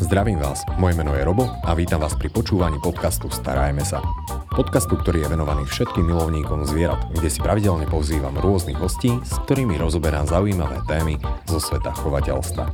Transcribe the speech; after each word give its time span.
Zdravím 0.00 0.40
vás, 0.40 0.64
moje 0.80 0.96
meno 0.96 1.12
je 1.12 1.20
Robo 1.20 1.44
a 1.60 1.76
vítam 1.76 2.00
vás 2.00 2.16
pri 2.16 2.32
počúvaní 2.32 2.80
podcastu 2.80 3.28
Starajme 3.28 3.84
sa. 3.84 4.00
Podcastu, 4.48 4.96
ktorý 4.96 5.28
je 5.28 5.36
venovaný 5.36 5.68
všetkým 5.68 6.08
milovníkom 6.08 6.64
zvierat, 6.64 7.04
kde 7.12 7.28
si 7.28 7.36
pravidelne 7.36 7.84
pozývam 7.84 8.32
rôznych 8.32 8.80
hostí, 8.80 9.12
s 9.20 9.36
ktorými 9.44 9.76
rozoberám 9.76 10.24
zaujímavé 10.24 10.80
témy 10.88 11.20
zo 11.44 11.60
sveta 11.60 11.92
chovateľstva. 11.92 12.64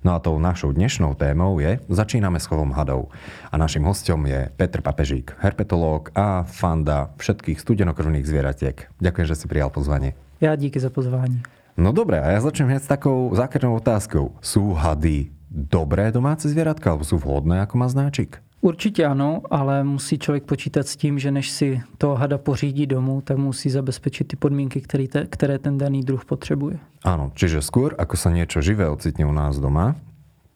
No 0.00 0.16
a 0.16 0.18
tou 0.24 0.40
našou 0.40 0.72
dnešnou 0.72 1.12
témou 1.20 1.60
je 1.60 1.76
Začíname 1.92 2.40
s 2.40 2.48
chovom 2.48 2.72
hadov. 2.72 3.12
A 3.52 3.60
našim 3.60 3.84
hostom 3.84 4.24
je 4.24 4.48
Petr 4.56 4.80
Papežík, 4.80 5.36
herpetológ 5.44 6.08
a 6.16 6.48
fanda 6.48 7.12
všetkých 7.20 7.60
studenokrvných 7.60 8.24
zvieratiek. 8.24 8.88
Ďakujem, 8.96 9.26
že 9.28 9.36
si 9.36 9.44
prijal 9.44 9.68
pozvanie. 9.68 10.16
Já 10.40 10.56
díky 10.56 10.80
za 10.80 10.90
pozvání. 10.90 11.61
No 11.76 11.92
dobré, 11.92 12.20
a 12.20 12.36
ja 12.36 12.40
začnem 12.44 12.68
hneď 12.68 12.82
s 12.84 12.92
takou 12.92 13.32
zákernou 13.32 13.80
otázkou. 13.80 14.36
Sú 14.44 14.76
hady 14.76 15.32
dobré 15.48 16.12
domáce 16.12 16.48
zvieratka, 16.48 16.92
alebo 16.92 17.04
sú 17.04 17.16
vhodné 17.16 17.64
ako 17.64 17.80
maznáčik? 17.80 18.44
Určitě 18.62 19.06
ano, 19.06 19.42
ale 19.50 19.84
musí 19.84 20.18
člověk 20.18 20.44
počítat 20.44 20.86
s 20.86 20.96
tím, 20.96 21.18
že 21.18 21.30
než 21.30 21.50
si 21.50 21.82
toho 21.98 22.14
hada 22.14 22.38
pořídí 22.38 22.86
domů, 22.86 23.20
tak 23.20 23.36
musí 23.36 23.70
zabezpečit 23.70 24.24
ty 24.24 24.36
podmínky, 24.36 24.80
které, 24.80 25.08
te, 25.08 25.26
které 25.26 25.58
ten 25.58 25.78
daný 25.78 26.02
druh 26.02 26.24
potřebuje. 26.24 26.78
Áno, 27.02 27.34
čiže 27.34 27.58
skôr, 27.58 27.98
ako 27.98 28.14
sa 28.14 28.30
niečo 28.30 28.62
živé 28.62 28.86
ocitne 28.86 29.26
u 29.26 29.34
nás 29.34 29.58
doma, 29.58 29.98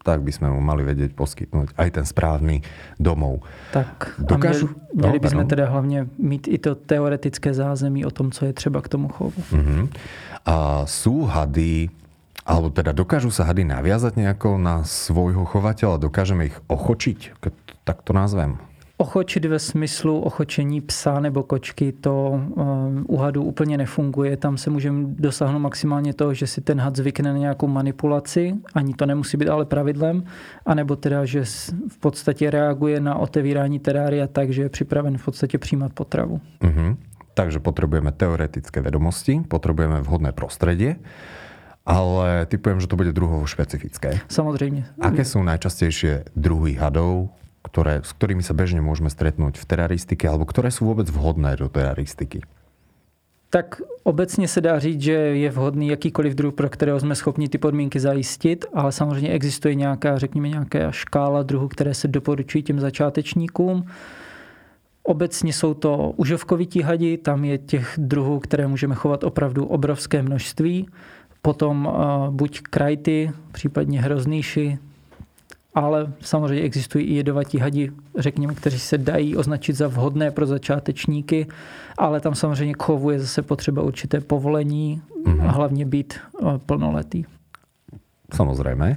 tak 0.07 0.23
by 0.23 0.31
sme 0.31 0.55
mu 0.55 0.63
mali 0.63 0.87
vedieť 0.87 1.19
poskytnúť 1.19 1.75
aj 1.75 1.89
ten 1.91 2.07
správny 2.07 2.63
domov. 3.03 3.43
Tak 3.75 4.15
Dokážu- 4.23 4.71
a 4.71 4.79
měli, 4.95 4.95
měli 4.95 5.19
No, 5.19 5.23
bychom 5.27 5.47
teda 5.47 5.65
hlavně 5.67 6.07
mít 6.19 6.47
i 6.49 6.59
to 6.59 6.75
teoretické 6.75 7.51
zázemí 7.55 8.07
o 8.07 8.11
tom, 8.15 8.31
co 8.31 8.47
je 8.47 8.53
třeba 8.53 8.79
k 8.81 8.89
tomu 8.89 9.09
chovu. 9.09 9.43
Uh-huh. 9.51 9.91
A 10.47 10.87
sú 10.87 11.27
hady, 11.27 11.91
alebo 12.47 12.71
teda 12.71 12.95
dokážu 12.95 13.35
sa 13.35 13.43
hady 13.51 13.67
naviazať 13.67 14.15
nejako 14.15 14.63
na 14.63 14.87
svojho 14.87 15.43
chovateľa? 15.43 15.99
Dokážeme 15.99 16.47
ich 16.47 16.57
ochočiť, 16.71 17.35
tak 17.83 18.07
to 18.07 18.15
nazvem? 18.15 18.63
Ochočit 18.99 19.45
ve 19.45 19.59
smyslu 19.59 20.21
ochočení 20.21 20.81
psa 20.81 21.21
nebo 21.21 21.43
kočky, 21.43 21.93
to 21.93 22.31
um, 22.33 23.05
u 23.09 23.17
hadů 23.17 23.43
úplně 23.43 23.79
nefunguje. 23.79 24.37
Tam 24.37 24.57
se 24.57 24.71
můžeme 24.71 25.05
dosáhnout 25.09 25.59
maximálně 25.59 26.15
toho, 26.15 26.35
že 26.35 26.47
si 26.47 26.61
ten 26.61 26.81
had 26.81 26.97
zvykne 26.97 27.33
na 27.33 27.39
nějakou 27.39 27.67
manipulaci, 27.67 28.55
ani 28.75 28.95
to 28.95 29.07
nemusí 29.07 29.37
být 29.37 29.49
ale 29.49 29.65
pravidlem, 29.65 30.25
anebo 30.67 30.97
teda, 30.97 31.25
že 31.25 31.45
v 31.89 31.99
podstatě 32.01 32.51
reaguje 32.51 33.01
na 33.01 33.15
otevírání 33.15 33.79
terária 33.79 34.27
tak, 34.27 34.51
že 34.51 34.63
je 34.63 34.69
připraven 34.69 35.19
v 35.19 35.25
podstatě 35.25 35.59
přijímat 35.59 35.93
potravu. 35.93 36.41
Uh-huh. 36.61 36.97
Takže 37.35 37.59
potrebujeme 37.61 38.13
teoretické 38.13 38.81
vedomosti, 38.81 39.45
potrebujeme 39.49 40.01
vhodné 40.01 40.33
prostredie, 40.33 40.97
ale 41.87 42.47
typujem, 42.47 42.81
že 42.81 42.87
to 42.87 42.97
bude 42.97 43.13
druhovo 43.13 43.47
špecifické. 43.47 44.21
Samozřejmě. 44.29 44.85
Aké 45.01 45.25
sú 45.25 45.45
najčastejšie 45.45 46.25
druhy 46.37 46.81
hadov, 46.81 47.29
ktoré, 47.67 48.07
s 48.07 48.15
ktorými 48.15 48.47
sa 48.47 48.55
bežne 48.55 48.79
môžeme 48.79 49.11
stretnúť 49.11 49.59
v 49.59 49.67
teraristike, 49.67 50.31
alebo 50.31 50.47
ktoré 50.47 50.71
sú 50.71 50.87
vôbec 50.87 51.11
vhodné 51.11 51.59
do 51.59 51.67
teraristiky? 51.67 52.47
Tak 53.51 53.81
obecně 54.03 54.49
se 54.49 54.61
dá 54.61 54.79
říct, 54.79 55.01
že 55.01 55.13
je 55.13 55.51
vhodný 55.51 55.89
jakýkoliv 55.89 56.35
druh, 56.35 56.55
pro 56.55 56.69
kterého 56.69 57.01
jsme 57.01 57.15
schopni 57.15 57.49
ty 57.49 57.59
podmínky 57.59 58.01
zajistit, 58.01 58.65
ale 58.75 58.93
samozřejmě 58.93 59.31
existuje 59.31 59.75
nějaká, 59.75 60.19
řekněme, 60.19 60.49
nějaká 60.49 60.91
škála 60.91 61.43
druhů, 61.43 61.69
které 61.69 61.95
se 61.95 62.09
doporučují 62.09 62.63
těm 62.63 62.81
začátečníkům. 62.81 63.87
Obecně 65.03 65.53
jsou 65.53 65.75
to 65.75 66.13
užovkovití 66.17 66.83
hadi, 66.83 67.19
tam 67.19 67.45
je 67.45 67.59
těch 67.59 67.95
druhů, 67.99 68.39
které 68.39 68.67
můžeme 68.67 68.95
chovat 68.95 69.25
opravdu 69.25 69.67
obrovské 69.67 70.23
množství. 70.23 70.89
Potom 71.43 71.89
eh, 71.89 72.31
buď 72.31 72.61
krajty, 72.61 73.31
případně 73.53 74.03
hroznýši, 74.03 74.79
ale 75.77 76.13
samozřejmě 76.21 76.65
existují 76.65 77.05
i 77.05 77.15
jedovatí 77.15 77.59
hadi, 77.59 77.93
řekněme, 78.17 78.55
kteří 78.55 78.79
se 78.79 78.99
dají 78.99 79.37
označit 79.37 79.77
za 79.77 79.89
vhodné 79.89 80.31
pro 80.31 80.47
začátečníky, 80.47 81.47
ale 81.99 82.21
tam 82.21 82.35
samozřejmě 82.35 82.75
k 82.75 82.83
chovu 82.83 83.11
je 83.11 83.21
zase 83.21 83.43
potřeba 83.43 83.83
určité 83.83 84.21
povolení 84.21 85.03
a 85.41 85.53
hlavně 85.53 85.85
být 85.85 86.17
eh, 86.17 86.59
plnoletý. 86.67 87.25
Samozrejme. 88.33 88.97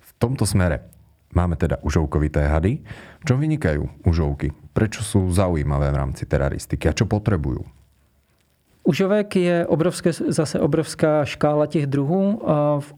V 0.00 0.10
tomto 0.18 0.46
smere 0.48 0.88
máme 1.36 1.56
teda 1.60 1.76
užovkovité 1.84 2.48
hady. 2.48 2.80
V 3.20 3.24
čom 3.28 3.36
vynikajú 3.36 3.84
užovky? 4.08 4.56
Prečo 4.72 5.04
sú 5.04 5.28
zaujímavé 5.28 5.92
v 5.92 6.00
rámci 6.00 6.24
teraristiky 6.24 6.88
a 6.88 6.96
čo 6.96 7.04
potrebujú? 7.04 7.60
Užovek 8.86 9.36
je 9.36 9.66
obrovské, 9.66 10.12
zase 10.12 10.60
obrovská 10.60 11.24
škála 11.24 11.66
těch 11.66 11.86
druhů. 11.86 12.40
V- 12.80 12.94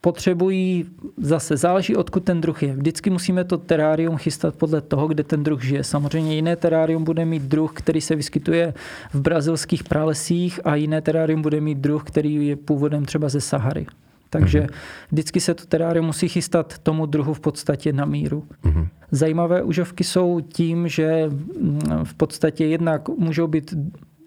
Potřebují, 0.00 0.84
zase 1.16 1.56
záleží, 1.56 1.96
odkud 1.96 2.24
ten 2.24 2.40
druh 2.40 2.62
je. 2.62 2.72
Vždycky 2.76 3.10
musíme 3.10 3.44
to 3.44 3.58
terárium 3.58 4.16
chystat 4.16 4.56
podle 4.56 4.80
toho, 4.80 5.08
kde 5.08 5.22
ten 5.24 5.42
druh 5.42 5.62
žije. 5.62 5.84
Samozřejmě 5.84 6.34
jiné 6.34 6.56
terárium 6.56 7.04
bude 7.04 7.24
mít 7.24 7.42
druh, 7.42 7.72
který 7.74 8.00
se 8.00 8.16
vyskytuje 8.16 8.74
v 9.12 9.20
brazilských 9.20 9.84
pralesích 9.84 10.60
a 10.64 10.74
jiné 10.74 11.00
terárium 11.00 11.42
bude 11.42 11.60
mít 11.60 11.78
druh, 11.78 12.04
který 12.04 12.46
je 12.46 12.56
původem 12.56 13.04
třeba 13.04 13.28
ze 13.28 13.40
Sahary. 13.40 13.86
Takže 14.30 14.66
vždycky 15.12 15.40
se 15.40 15.54
to 15.54 15.66
terárium 15.66 16.06
musí 16.06 16.28
chystat 16.28 16.78
tomu 16.78 17.06
druhu 17.06 17.34
v 17.34 17.40
podstatě 17.40 17.92
na 17.92 18.04
míru. 18.04 18.44
Mhm. 18.64 18.88
Zajímavé 19.10 19.62
užovky 19.62 20.04
jsou 20.04 20.40
tím, 20.40 20.88
že 20.88 21.26
mm, 21.28 21.80
v 22.04 22.14
podstatě 22.14 22.66
jednak 22.66 23.08
můžou 23.08 23.46
být 23.46 23.74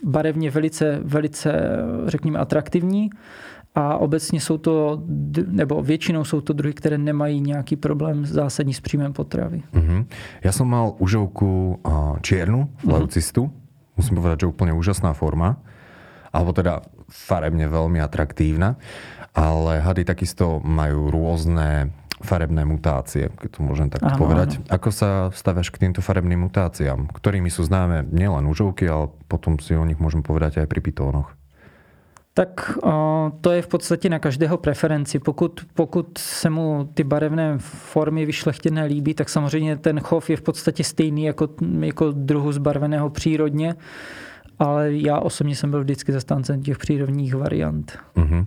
barevně 0.04 0.52
velice, 0.52 1.00
velice, 1.04 1.62
řekněme, 2.06 2.40
atraktivní 2.40 3.10
a 3.76 3.98
obecně 3.98 4.42
jsou 4.42 4.58
to, 4.58 5.02
nebo 5.48 5.82
většinou 5.84 6.24
jsou 6.26 6.42
to 6.42 6.54
druhy, 6.54 6.74
které 6.74 6.98
nemají 6.98 7.42
nějaký 7.42 7.76
problém 7.76 8.26
zásadní 8.26 8.74
s 8.74 8.82
příjmem 8.82 9.14
potravy. 9.14 9.64
Uh-huh. 9.74 10.06
Ja 10.44 10.52
som 10.52 10.68
mal 10.68 10.98
užovku 10.98 11.80
a, 11.86 12.18
čiernu, 12.20 12.70
leucistu. 12.84 13.54
Musím 13.94 14.20
povedať, 14.20 14.44
že 14.44 14.52
úplne 14.52 14.74
úžasná 14.74 15.14
forma. 15.14 15.62
Alebo 16.34 16.52
teda 16.52 16.82
farebne 17.08 17.70
veľmi 17.70 18.02
atraktívna. 18.02 18.76
Ale 19.38 19.80
hady 19.80 20.04
takisto 20.04 20.60
majú 20.60 21.14
rôzne 21.14 21.94
farebné 22.20 22.68
mutácie, 22.68 23.32
keď 23.32 23.50
to 23.56 23.60
môžem 23.64 23.88
tak 23.88 24.04
povedať. 24.20 24.60
Ako 24.68 24.92
sa 24.92 25.32
staviaš 25.32 25.72
k 25.72 25.88
týmto 25.88 26.04
farebným 26.04 26.52
mutáciám, 26.52 27.08
ktorými 27.16 27.48
sú 27.48 27.64
známe 27.64 28.04
nielen 28.12 28.44
užovky, 28.44 28.92
ale 28.92 29.08
potom 29.32 29.56
si 29.56 29.72
o 29.72 29.88
nich 29.88 30.02
môžeme 30.04 30.20
povedať 30.20 30.60
aj 30.60 30.68
pri 30.68 30.84
pitónoch. 30.84 31.39
Tak 32.34 32.78
o, 32.84 33.32
to 33.42 33.52
je 33.52 33.62
v 33.62 33.68
podstatě 33.68 34.10
na 34.10 34.20
každého 34.20 34.58
preferenci. 34.58 35.20
Pokud, 35.20 35.62
pokud 35.74 36.18
se 36.18 36.50
mu 36.50 36.90
ty 36.94 37.04
barevné 37.04 37.58
formy 37.58 38.26
vyšlechtěné 38.26 38.86
líbí, 38.86 39.14
tak 39.14 39.30
samozřejmě 39.30 39.78
ten 39.78 40.00
chov 40.00 40.30
je 40.30 40.38
v 40.38 40.42
podstatě 40.42 40.84
stejný 40.84 41.24
jako, 41.24 41.50
jako 41.80 42.12
druhu 42.12 42.52
zbarveného 42.52 43.10
přírodně, 43.10 43.76
ale 44.60 44.94
já 44.94 45.20
osobně 45.20 45.56
jsem 45.56 45.72
byl 45.72 45.82
vždycky 45.82 46.12
zastáncem 46.12 46.62
těch 46.62 46.78
přírodních 46.78 47.36
variant. 47.36 47.98
Mhm. 48.16 48.46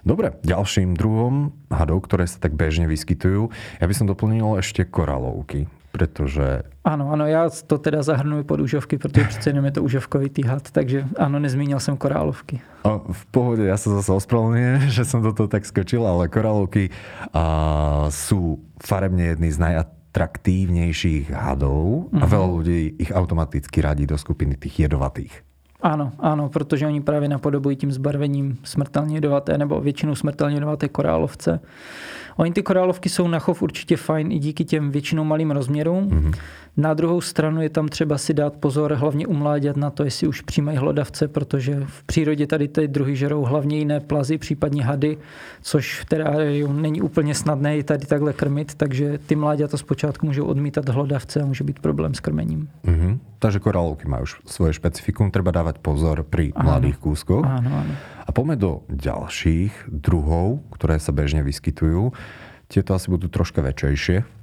Dobre, 0.00 0.40
ďalším 0.40 0.96
druhom 0.96 1.52
hadov, 1.68 2.08
ktoré 2.08 2.24
sa 2.24 2.40
tak 2.40 2.56
bežne 2.56 2.88
vyskytujú, 2.88 3.52
ja 3.52 3.84
by 3.84 3.92
som 3.92 4.08
doplnil 4.08 4.56
ešte 4.56 4.88
koralovky, 4.88 5.68
pretože 5.92 6.62
Ano, 6.84 7.12
ano, 7.12 7.26
já 7.26 7.50
to 7.66 7.78
teda 7.78 8.02
zahrnuji 8.02 8.44
pod 8.44 8.60
užovky, 8.60 8.98
protože 8.98 9.24
přece 9.24 9.50
jenom 9.50 9.64
je 9.64 9.70
to 9.70 9.82
užovkovitý 9.82 10.42
had, 10.42 10.70
takže 10.70 11.04
ano, 11.18 11.38
nezmínil 11.38 11.80
jsem 11.80 11.96
korálovky. 11.96 12.60
A 12.84 12.96
v 13.12 13.24
pohode, 13.28 13.68
ja 13.68 13.76
sa 13.76 13.92
zase 14.00 14.08
ospravedlňujem, 14.16 14.88
že 14.96 15.04
do 15.20 15.36
toho 15.36 15.48
tak 15.52 15.68
skočil, 15.68 16.00
ale 16.00 16.32
koralovky 16.32 16.88
a, 17.36 18.08
sú 18.08 18.64
farebne 18.80 19.36
jedný 19.36 19.52
z 19.52 19.60
najatraktívnejších 19.60 21.28
hadov 21.28 22.08
a 22.16 22.24
veľa 22.24 22.48
ľudí 22.48 22.96
ich 22.96 23.12
automaticky 23.12 23.84
radí 23.84 24.08
do 24.08 24.16
skupiny 24.16 24.56
tých 24.56 24.88
jedovatých. 24.88 25.49
Ano, 25.82 26.12
ano, 26.18 26.48
protože 26.48 26.86
oni 26.86 27.00
právě 27.00 27.28
napodobují 27.28 27.76
tím 27.76 27.92
zbarvením 27.92 28.58
smrtelně 28.64 29.16
jedovaté 29.16 29.58
nebo 29.58 29.80
většinou 29.80 30.14
smrtelně 30.14 30.56
jedovaté 30.56 30.88
korálovce. 30.88 31.60
Oni 32.36 32.52
ty 32.52 32.62
korálovky 32.62 33.08
jsou 33.08 33.28
na 33.28 33.38
chov 33.38 33.62
určitě 33.62 33.96
fajn 33.96 34.32
i 34.32 34.38
díky 34.38 34.64
těm 34.64 34.90
většinou 34.90 35.24
malým 35.24 35.50
rozměrům. 35.50 36.08
Mm-hmm. 36.08 36.32
Na 36.80 36.94
druhou 36.94 37.20
stranu 37.20 37.60
je 37.60 37.68
tam 37.68 37.88
třeba 37.88 38.18
si 38.18 38.34
dát 38.34 38.56
pozor, 38.56 38.92
hlavně 38.92 39.26
u 39.26 39.32
mláďat 39.36 39.76
na 39.76 39.90
to, 39.90 40.04
jestli 40.04 40.28
už 40.28 40.40
přijímají 40.40 40.78
hlodavce, 40.78 41.28
protože 41.28 41.84
v 41.86 42.02
přírodě 42.04 42.46
tady 42.46 42.68
ty 42.68 42.88
druhy 42.88 43.16
žerou 43.16 43.42
hlavně 43.44 43.78
jiné 43.78 44.00
plazy, 44.00 44.38
případně 44.38 44.84
hady, 44.84 45.18
což 45.62 46.00
v 46.00 46.04
teráriu 46.04 46.72
není 46.72 47.02
úplně 47.02 47.34
snadné 47.34 47.76
je 47.76 47.84
tady 47.84 48.06
takhle 48.06 48.32
krmit, 48.32 48.74
takže 48.74 49.18
ty 49.18 49.36
mláďata 49.36 49.76
zpočátku 49.76 50.26
můžou 50.26 50.44
odmítat 50.44 50.88
hlodavce 50.88 51.40
a 51.42 51.46
může 51.46 51.64
být 51.64 51.78
problém 51.78 52.14
s 52.14 52.20
krmením. 52.20 52.68
Mhm. 52.82 53.20
Takže 53.38 53.58
koralovky 53.58 54.08
majú 54.08 54.24
š- 54.28 54.40
svoje 54.44 54.72
špecifikum, 54.76 55.32
treba 55.32 55.48
dávať 55.48 55.80
pozor 55.80 56.28
pri 56.28 56.52
mladých 56.52 57.00
kúskoch. 57.00 57.40
Ano, 57.40 57.72
ano. 57.72 57.92
A 58.24 58.30
poďme 58.36 58.56
do 58.60 58.84
ďalších 58.92 59.88
druhov, 59.88 60.60
ktoré 60.76 61.00
sa 61.00 61.08
bežne 61.12 61.40
vyskytujú. 61.40 62.12
Tieto 62.68 62.92
asi 62.92 63.08
budú 63.08 63.32
troška 63.32 63.64
väčšejšie. 63.64 64.39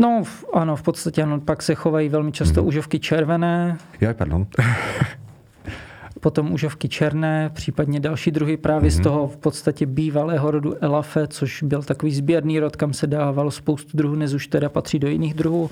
No 0.00 0.24
v- 0.24 0.44
ano, 0.52 0.76
v 0.76 0.82
podstatě 0.82 1.22
ano, 1.22 1.40
pak 1.40 1.62
se 1.62 1.74
chovají 1.74 2.08
velmi 2.08 2.32
často 2.32 2.64
užovky 2.64 2.98
červené, 2.98 3.78
Ja, 4.00 4.14
pardon. 4.14 4.46
potom 6.20 6.52
užovky 6.52 6.88
černé, 6.88 7.50
případně 7.52 8.00
další 8.00 8.30
druhy 8.30 8.56
právě 8.56 8.90
mm-hmm. 8.90 8.94
z 8.94 8.96
mhm. 8.96 9.04
toho 9.04 9.28
v 9.28 9.36
podstatě 9.36 9.86
bývalého 9.86 10.50
rodu 10.50 10.84
Elafe, 10.84 11.26
což 11.26 11.62
byl 11.62 11.82
takový 11.82 12.12
sběrný 12.14 12.60
rod, 12.60 12.76
kam 12.76 12.92
se 12.92 13.06
dávalo 13.06 13.50
spoustu 13.50 13.96
druhů, 13.96 14.14
dnes 14.14 14.34
už 14.34 14.46
teda 14.46 14.68
patří 14.68 14.98
do 14.98 15.08
jiných 15.08 15.34
druhů. 15.34 15.70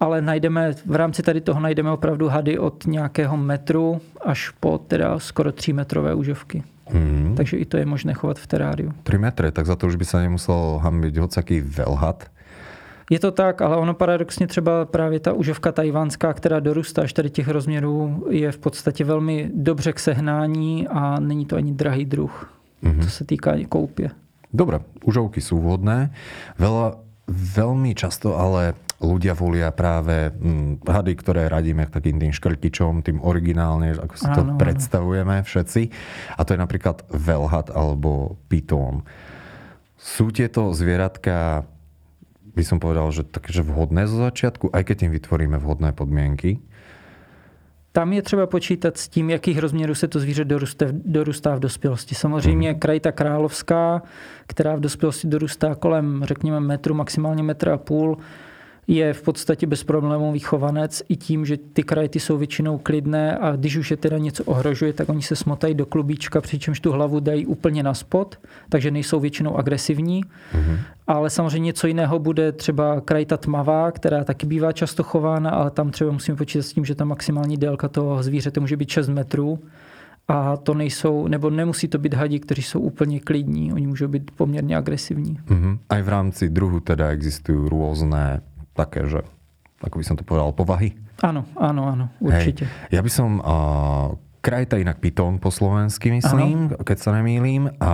Ale 0.00 0.22
najdeme, 0.22 0.74
v 0.86 0.94
rámci 0.94 1.22
tady 1.22 1.40
toho 1.40 1.60
najdeme 1.60 1.90
opravdu 1.90 2.28
hady 2.28 2.58
od 2.58 2.86
nějakého 2.86 3.36
metru 3.36 4.00
až 4.24 4.50
po 4.60 4.78
teda 4.78 5.18
skoro 5.18 5.52
3 5.52 5.72
metrové 5.72 6.14
užovky. 6.14 6.62
Mm. 6.92 7.34
Takže 7.36 7.56
i 7.56 7.64
to 7.64 7.76
je 7.76 7.86
možné 7.86 8.14
chovat 8.14 8.38
v 8.38 8.46
teráriu. 8.46 8.92
3 9.02 9.18
metry, 9.18 9.52
tak 9.52 9.66
za 9.66 9.76
to 9.76 9.86
už 9.86 9.96
by 9.96 10.04
se 10.04 10.20
nemusel 10.20 10.80
hambiť 10.82 11.16
hocaký 11.16 11.60
velhat. 11.60 12.24
Je 13.10 13.18
to 13.18 13.30
tak, 13.30 13.62
ale 13.62 13.76
ono 13.76 13.94
paradoxně 13.94 14.46
třeba 14.46 14.84
právě 14.84 15.20
ta 15.20 15.32
užovka 15.32 15.72
tajvanská, 15.72 16.32
která 16.32 16.60
dorůstá 16.60 17.02
až 17.02 17.12
tady 17.12 17.30
těch 17.30 17.48
rozměrů, 17.48 18.26
je 18.30 18.52
v 18.52 18.58
podstatě 18.58 19.04
velmi 19.04 19.50
dobře 19.54 19.92
k 19.92 19.98
sehnání 20.00 20.88
a 20.88 21.20
není 21.20 21.46
to 21.46 21.56
ani 21.56 21.72
drahý 21.72 22.04
druh, 22.04 22.52
mm-hmm. 22.82 23.02
co 23.02 23.10
se 23.10 23.24
týká 23.24 23.52
koupě. 23.68 24.10
Dobre, 24.54 24.80
užovky 25.04 25.44
sú 25.44 25.60
vhodné. 25.60 26.16
Veľa, 26.56 26.96
veľmi 27.28 27.92
často 27.92 28.38
ale 28.40 28.78
ľudia 29.04 29.36
volia 29.36 29.68
práve 29.68 30.32
hm, 30.32 30.80
hady, 30.80 31.12
ktoré 31.20 31.42
radíme 31.52 31.84
takým 31.84 32.16
tým 32.16 32.32
škrtičom, 32.32 33.04
tým 33.04 33.20
originálne, 33.20 33.92
ako 33.92 34.14
si 34.16 34.24
to 34.32 34.40
ano, 34.46 34.56
predstavujeme 34.56 35.44
všetci. 35.44 35.82
A 36.38 36.40
to 36.46 36.56
je 36.56 36.62
napríklad 36.62 37.04
velhat 37.12 37.68
alebo 37.68 38.40
pitón. 38.48 39.04
Sú 40.00 40.32
tieto 40.32 40.72
zvieratka 40.72 41.68
by 42.56 42.64
som 42.64 42.80
povedal, 42.80 43.12
že 43.12 43.22
takže 43.22 43.60
vhodné 43.60 44.08
zo 44.08 44.16
začiatku, 44.16 44.72
aj 44.72 44.82
keď 44.88 44.96
im 45.06 45.12
vytvoríme 45.12 45.56
vhodné 45.60 45.92
podmienky? 45.92 46.58
Tam 47.92 48.12
je 48.12 48.22
třeba 48.22 48.46
počítat 48.46 48.96
s 48.96 49.08
tím, 49.08 49.30
jakých 49.30 49.58
rozměrů 49.58 49.94
se 49.94 50.08
to 50.08 50.20
zvíře 50.20 50.44
dorůstá 51.04 51.54
v 51.54 51.60
dospělosti. 51.60 52.14
Samozřejmě 52.14 52.70
hmm. 52.70 52.80
krajta 52.80 53.12
královská, 53.12 54.02
která 54.46 54.76
v 54.76 54.80
dospělosti 54.80 55.28
dorůstá 55.28 55.74
kolem, 55.74 56.24
řekněme, 56.24 56.60
metru, 56.60 56.94
maximálně 56.94 57.42
metra 57.42 57.74
a 57.74 57.76
půl, 57.76 58.18
je 58.88 59.12
v 59.12 59.22
podstatě 59.22 59.66
bezproblémový 59.66 60.38
chovanec 60.38 61.02
i 61.08 61.16
tím, 61.16 61.46
že 61.46 61.56
ty 61.56 61.82
krajty 61.82 62.20
jsou 62.20 62.38
většinou 62.38 62.78
klidné 62.78 63.38
a 63.38 63.56
když 63.56 63.76
už 63.76 63.90
je 63.90 63.96
teda 63.96 64.18
něco 64.18 64.44
ohrožuje, 64.44 64.92
tak 64.92 65.08
oni 65.08 65.22
se 65.22 65.36
smotají 65.36 65.74
do 65.74 65.86
klubíčka, 65.86 66.40
přičemž 66.40 66.80
tu 66.80 66.92
hlavu 66.92 67.20
dají 67.20 67.46
úplně 67.46 67.82
na 67.82 67.94
spod, 67.94 68.38
takže 68.68 68.90
nejsou 68.90 69.20
většinou 69.20 69.56
agresivní. 69.56 70.24
Mm-hmm. 70.24 70.78
Ale 71.06 71.30
samozřejmě 71.30 71.66
něco 71.66 71.86
jiného 71.86 72.18
bude 72.18 72.52
třeba 72.52 73.00
krajta 73.00 73.36
tmavá, 73.36 73.92
která 73.92 74.24
taky 74.24 74.46
bývá 74.46 74.72
často 74.72 75.02
chována, 75.02 75.50
ale 75.50 75.70
tam 75.70 75.90
třeba 75.90 76.12
musíme 76.12 76.36
počítat 76.36 76.62
s 76.62 76.72
tím, 76.72 76.84
že 76.84 76.94
ta 76.94 77.04
maximální 77.04 77.56
délka 77.56 77.88
toho 77.88 78.22
zvířete 78.22 78.60
může 78.60 78.76
být 78.76 78.88
6 78.88 79.08
metrů. 79.08 79.58
A 80.28 80.56
to 80.56 80.74
nejsou, 80.74 81.28
nebo 81.28 81.50
nemusí 81.50 81.88
to 81.88 81.98
být 81.98 82.14
hadi, 82.14 82.40
kteří 82.40 82.62
jsou 82.62 82.80
úplně 82.80 83.20
klidní, 83.20 83.72
oni 83.72 83.86
můžou 83.86 84.08
být 84.08 84.30
poměrně 84.30 84.76
agresivní. 84.76 85.38
Mm-hmm. 85.46 85.78
A 85.88 86.02
v 86.02 86.08
rámci 86.08 86.48
druhu 86.48 86.80
teda 86.80 87.08
existují 87.08 87.68
různé 87.68 88.40
také, 88.76 89.08
že 89.08 89.24
ako 89.80 89.96
by 90.00 90.04
som 90.04 90.16
to 90.16 90.24
povedal, 90.24 90.52
povahy. 90.56 90.96
Áno, 91.24 91.44
áno, 91.56 91.82
áno, 91.88 92.04
určite. 92.20 92.68
Hej. 92.68 92.96
Ja 92.96 93.00
by 93.04 93.10
som 93.12 93.40
uh, 93.40 94.16
krajta 94.40 94.78
inak 94.78 95.02
pitón 95.02 95.42
po 95.42 95.50
slovensky, 95.50 96.14
myslím, 96.14 96.70
ano. 96.70 96.86
keď 96.86 96.98
sa 97.02 97.10
nemýlim. 97.18 97.66
A 97.82 97.92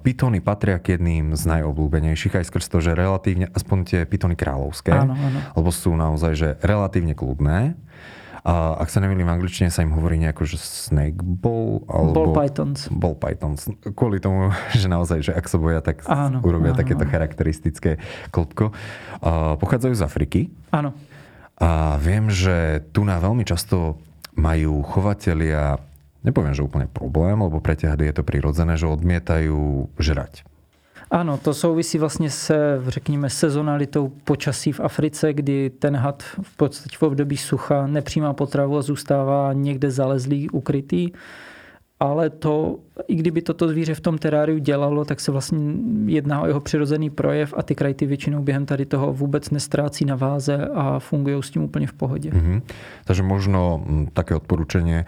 pitóny 0.00 0.40
patria 0.40 0.80
k 0.80 0.96
jedným 0.96 1.36
z 1.36 1.44
najobľúbenejších, 1.44 2.40
aj 2.40 2.48
skrz 2.48 2.66
to, 2.72 2.78
že 2.80 2.96
relatívne, 2.96 3.52
aspoň 3.52 3.78
tie 3.84 4.00
pitóny 4.08 4.32
kráľovské, 4.32 4.96
ano, 4.96 5.12
ano. 5.12 5.38
lebo 5.54 5.68
sú 5.68 5.92
naozaj 5.92 6.32
že 6.34 6.48
relatívne 6.64 7.12
kľudné. 7.12 7.76
A 8.40 8.80
ak 8.80 8.88
sa 8.88 9.04
nemýlim, 9.04 9.28
v 9.28 9.34
angličtine 9.36 9.68
sa 9.68 9.84
im 9.84 9.92
hovorí 9.92 10.16
nejako, 10.16 10.48
že 10.48 10.56
snake 10.56 11.20
ball. 11.20 11.84
Alebo 11.86 12.12
ball 12.12 12.32
pythons. 12.32 12.88
Ball 12.88 13.16
pythons. 13.16 13.68
Kvôli 13.92 14.16
tomu, 14.20 14.48
že 14.80 14.88
naozaj, 14.88 15.18
že 15.30 15.32
ak 15.36 15.46
sa 15.46 15.60
boja, 15.60 15.84
tak 15.84 16.04
áno, 16.08 16.40
urobia 16.40 16.72
áno, 16.72 16.80
takéto 16.80 17.04
áno. 17.04 17.12
charakteristické 17.12 18.00
klopko. 18.32 18.72
A 19.20 19.60
pochádzajú 19.60 19.94
z 19.96 20.02
Afriky. 20.02 20.40
Áno. 20.72 20.96
A 21.60 22.00
viem, 22.00 22.32
že 22.32 22.80
tu 22.96 23.04
na 23.04 23.20
veľmi 23.20 23.44
často 23.44 24.00
majú 24.32 24.80
chovatelia, 24.80 25.76
nepoviem, 26.24 26.56
že 26.56 26.64
úplne 26.64 26.88
problém, 26.88 27.36
lebo 27.36 27.60
pre 27.60 27.76
je 27.76 28.14
to 28.16 28.24
prirodzené, 28.24 28.80
že 28.80 28.88
odmietajú 28.88 29.92
žrať. 30.00 30.48
Ano, 31.10 31.38
to 31.38 31.54
souvisí 31.54 31.98
vlastně 31.98 32.30
se, 32.30 32.82
řekněme, 32.88 33.30
sezonalitou 33.30 34.08
počasí 34.24 34.72
v 34.72 34.80
Africe, 34.80 35.32
kdy 35.32 35.70
ten 35.70 35.96
had 35.96 36.22
v 36.42 36.56
podstatě 36.56 36.96
v 36.98 37.02
období 37.02 37.36
sucha 37.36 37.86
nepřijímá 37.86 38.32
potravu 38.32 38.76
a 38.76 38.82
zůstává 38.82 39.52
někde 39.52 39.90
zalezlý, 39.90 40.50
ukrytý. 40.50 41.10
Ale 42.00 42.30
to, 42.30 42.78
i 43.08 43.14
kdyby 43.14 43.42
toto 43.42 43.68
zvíře 43.68 43.94
v 43.94 44.00
tom 44.00 44.18
teráriu 44.18 44.58
dělalo, 44.58 45.04
tak 45.04 45.20
se 45.20 45.32
vlastně 45.32 45.74
jedná 46.06 46.40
o 46.40 46.46
jeho 46.46 46.60
přirozený 46.60 47.10
projev 47.10 47.54
a 47.56 47.62
ty 47.62 47.74
krajty 47.74 48.06
většinou 48.06 48.42
během 48.42 48.66
tady 48.66 48.86
toho 48.86 49.12
vůbec 49.12 49.50
nestrácí 49.50 50.04
na 50.04 50.16
váze 50.16 50.68
a 50.74 50.98
fungují 50.98 51.42
s 51.42 51.50
tím 51.50 51.62
úplně 51.62 51.86
v 51.86 51.92
pohodě. 51.92 52.30
Mm-hmm. 52.30 52.62
Takže 53.04 53.22
možno 53.22 53.82
mm, 53.86 54.06
také 54.12 54.34
odporučení 54.34 55.04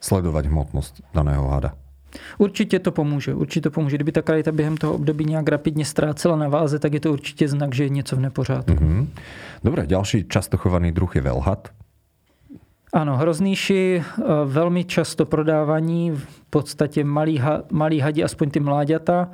sledovat 0.00 0.46
hmotnost 0.46 1.02
daného 1.14 1.48
hada. 1.48 1.81
Určitě 2.38 2.78
to 2.78 2.92
pomůže. 2.92 3.34
Určitě 3.34 3.60
to 3.60 3.70
pomůže. 3.70 3.96
Kdyby 3.96 4.12
ta 4.12 4.22
kvalita 4.22 4.52
během 4.52 4.76
toho 4.76 4.94
období 4.94 5.24
nějak 5.24 5.48
rapidně 5.48 5.84
ztrácela 5.84 6.36
na 6.36 6.48
váze, 6.48 6.78
tak 6.78 6.92
je 6.92 7.00
to 7.00 7.12
určitě 7.12 7.48
znak, 7.48 7.74
že 7.74 7.84
je 7.84 7.88
něco 7.88 8.16
v 8.16 8.20
nepořádku. 8.20 8.72
Mm-hmm. 8.72 9.06
Dobre, 9.64 9.86
další 9.86 10.24
často 10.28 10.56
chovaný 10.56 10.92
druh 10.92 11.16
je 11.16 11.22
velhat. 11.22 11.68
Ano, 12.92 13.16
hroznýši 13.16 14.02
eh, 14.02 14.22
velmi 14.44 14.84
často 14.84 15.26
prodávaní, 15.26 16.10
v 16.10 16.40
podstatě 16.50 17.04
malí, 17.04 17.42
malí 17.70 18.00
hadi, 18.00 18.24
aspoň 18.24 18.50
ty 18.50 18.60
mláďata 18.60 19.28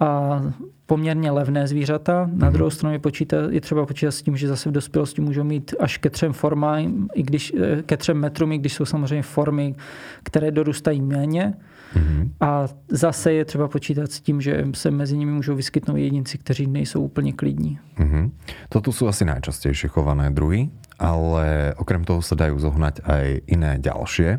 a 0.00 0.40
poměrně 0.86 1.30
levné 1.30 1.66
zvířata. 1.68 2.30
Na 2.32 2.46
mhm. 2.46 2.52
druhou 2.52 2.70
stranu 2.70 2.92
je, 2.92 2.98
počítat, 2.98 3.50
je 3.50 3.60
třeba 3.60 3.86
počítat 3.86 4.10
s 4.10 4.22
tím, 4.22 4.36
že 4.36 4.48
zase 4.48 4.68
v 4.68 4.72
dospělosti 4.72 5.20
můžou 5.20 5.44
mít 5.44 5.74
až 5.80 5.98
ke 5.98 6.10
třem 6.10 6.32
formám, 6.32 7.08
i 7.14 7.22
když, 7.22 7.52
eh, 7.60 7.82
ke 7.82 7.96
třem 7.96 8.16
metrům, 8.16 8.52
i 8.52 8.58
když 8.58 8.72
jsou 8.72 8.84
samozřejmě 8.84 9.22
formy, 9.22 9.74
které 10.22 10.50
dorůstají 10.50 11.00
méně. 11.00 11.54
Mm-hmm. 11.94 12.30
A 12.40 12.68
zase 12.88 13.32
je 13.32 13.44
třeba 13.44 13.68
počítat 13.68 14.12
s 14.12 14.20
tím, 14.20 14.40
že 14.40 14.64
se 14.74 14.90
mezi 14.90 15.16
nimi 15.16 15.32
můžou 15.32 15.54
vyskytnout 15.54 15.96
jedinci, 15.96 16.38
kteří 16.38 16.66
nejsou 16.66 17.02
úplně 17.02 17.32
klidní. 17.32 17.78
Mm-hmm. 17.98 18.30
Toto 18.68 18.92
jsou 18.92 19.06
asi 19.06 19.24
nejčastější 19.24 19.88
chované 19.88 20.30
druhy, 20.30 20.70
ale 20.98 21.74
okrem 21.76 22.04
toho 22.04 22.22
se 22.22 22.34
dají 22.34 22.52
zohnať 22.56 23.00
aj 23.04 23.40
iné 23.46 23.78
ďalšie, 23.78 24.38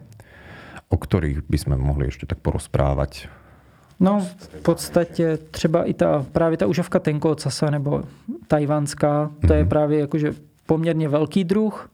o 0.89 0.97
kterých 0.97 1.39
bychom 1.49 1.77
mohli 1.77 2.05
ještě 2.05 2.25
tak 2.25 2.37
porozprávat. 2.37 3.09
No, 3.99 4.27
v 4.37 4.61
podstatě 4.61 5.37
třeba 5.51 5.83
i 5.83 5.93
ta, 5.93 6.25
právě 6.31 6.57
ta 6.57 6.67
užavka 6.67 6.99
tenkocasa 6.99 7.69
nebo 7.69 8.03
tajvanská, 8.47 9.31
to 9.41 9.47
mm-hmm. 9.47 9.55
je 9.55 9.61
mhm. 9.61 9.69
právě 9.69 9.99
jakože 9.99 10.33
poměrně 10.65 11.09
velký 11.09 11.43
druh, 11.43 11.89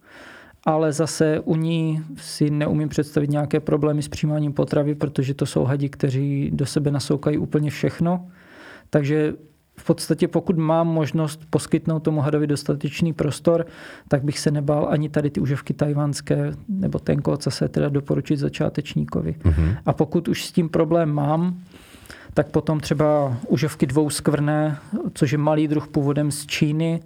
ale 0.65 0.93
zase 0.93 1.39
u 1.39 1.55
ní 1.55 2.03
si 2.17 2.49
neumím 2.49 2.89
představit 2.89 3.29
nějaké 3.29 3.59
problémy 3.59 4.01
s 4.01 4.07
přijímáním 4.07 4.53
potravy, 4.53 4.95
protože 4.95 5.33
to 5.33 5.45
jsou 5.45 5.63
hadi, 5.63 5.89
kteří 5.89 6.51
do 6.53 6.65
sebe 6.65 6.91
nasoukají 6.91 7.37
úplně 7.37 7.69
všechno. 7.69 8.27
Takže 8.89 9.33
v 9.77 9.85
podstatě 9.85 10.27
pokud 10.27 10.57
mám 10.57 10.87
možnost 10.87 11.41
poskytnout 11.49 11.99
tomu 11.99 12.21
hadovi 12.21 12.47
dostatečný 12.47 13.13
prostor, 13.13 13.65
tak 14.07 14.23
bych 14.23 14.39
se 14.39 14.51
nebál 14.51 14.87
ani 14.89 15.09
tady 15.09 15.29
ty 15.29 15.39
užovky 15.39 15.73
tajvanské 15.73 16.51
nebo 16.69 16.99
tenko, 16.99 17.37
co 17.37 17.51
se 17.51 17.69
teda 17.69 17.89
doporučit 17.89 18.37
začátečníkovi. 18.37 19.35
Mm-hmm. 19.39 19.77
A 19.85 19.93
pokud 19.93 20.27
už 20.27 20.45
s 20.45 20.51
tím 20.51 20.69
problém 20.69 21.11
mám, 21.11 21.59
tak 22.33 22.47
potom 22.47 22.79
třeba 22.79 23.37
užovky 23.47 23.85
dvouskvrné, 23.85 24.77
což 25.13 25.31
je 25.31 25.37
malý 25.37 25.67
druh 25.67 25.87
původem 25.87 26.31
z 26.31 26.45
Číny, 26.45 26.99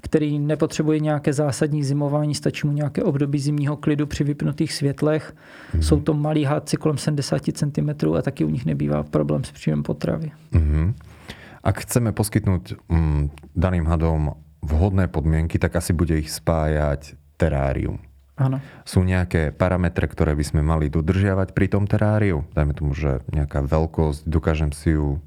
který 0.00 0.38
nepotřebuje 0.38 1.00
nějaké 1.00 1.32
zásadní 1.32 1.84
zimování, 1.84 2.34
stačí 2.34 2.66
mu 2.66 2.72
nějaké 2.72 3.02
období 3.02 3.38
zimního 3.38 3.76
klidu 3.76 4.06
při 4.06 4.24
vypnutých 4.24 4.72
světlech. 4.72 5.34
Mm-hmm. 5.34 5.80
Jsou 5.80 6.00
to 6.00 6.14
malí 6.14 6.44
hádci 6.44 6.76
kolem 6.76 6.98
70 6.98 7.42
cm 7.52 8.14
a 8.18 8.22
taky 8.22 8.44
u 8.44 8.50
nich 8.50 8.66
nebývá 8.66 9.02
problém 9.02 9.44
s 9.44 9.50
příjmem 9.50 9.82
potravy. 9.82 10.30
Mm-hmm. 10.52 10.94
Ak 11.64 11.84
chceme 11.84 12.12
poskytnout 12.12 12.72
mm, 12.88 13.30
daným 13.56 13.86
hadom 13.86 14.32
vhodné 14.62 15.08
podmienky, 15.08 15.58
tak 15.58 15.76
asi 15.76 15.92
bude 15.92 16.18
ich 16.18 16.30
spájať 16.30 17.18
terárium. 17.36 17.98
Ano. 18.38 18.62
Sú 18.86 19.02
nejaké 19.02 19.50
parametre, 19.50 20.06
ktoré 20.06 20.38
by 20.38 20.44
sme 20.46 20.62
mali 20.62 20.86
dodržiavať 20.86 21.50
pri 21.52 21.66
tom 21.66 21.90
teráriu? 21.90 22.46
Dajme 22.54 22.72
tomu, 22.72 22.94
že 22.94 23.18
nejaká 23.34 23.66
veľkosť, 23.66 24.30
dokážem 24.30 24.70
si 24.70 24.94
ju 24.94 25.18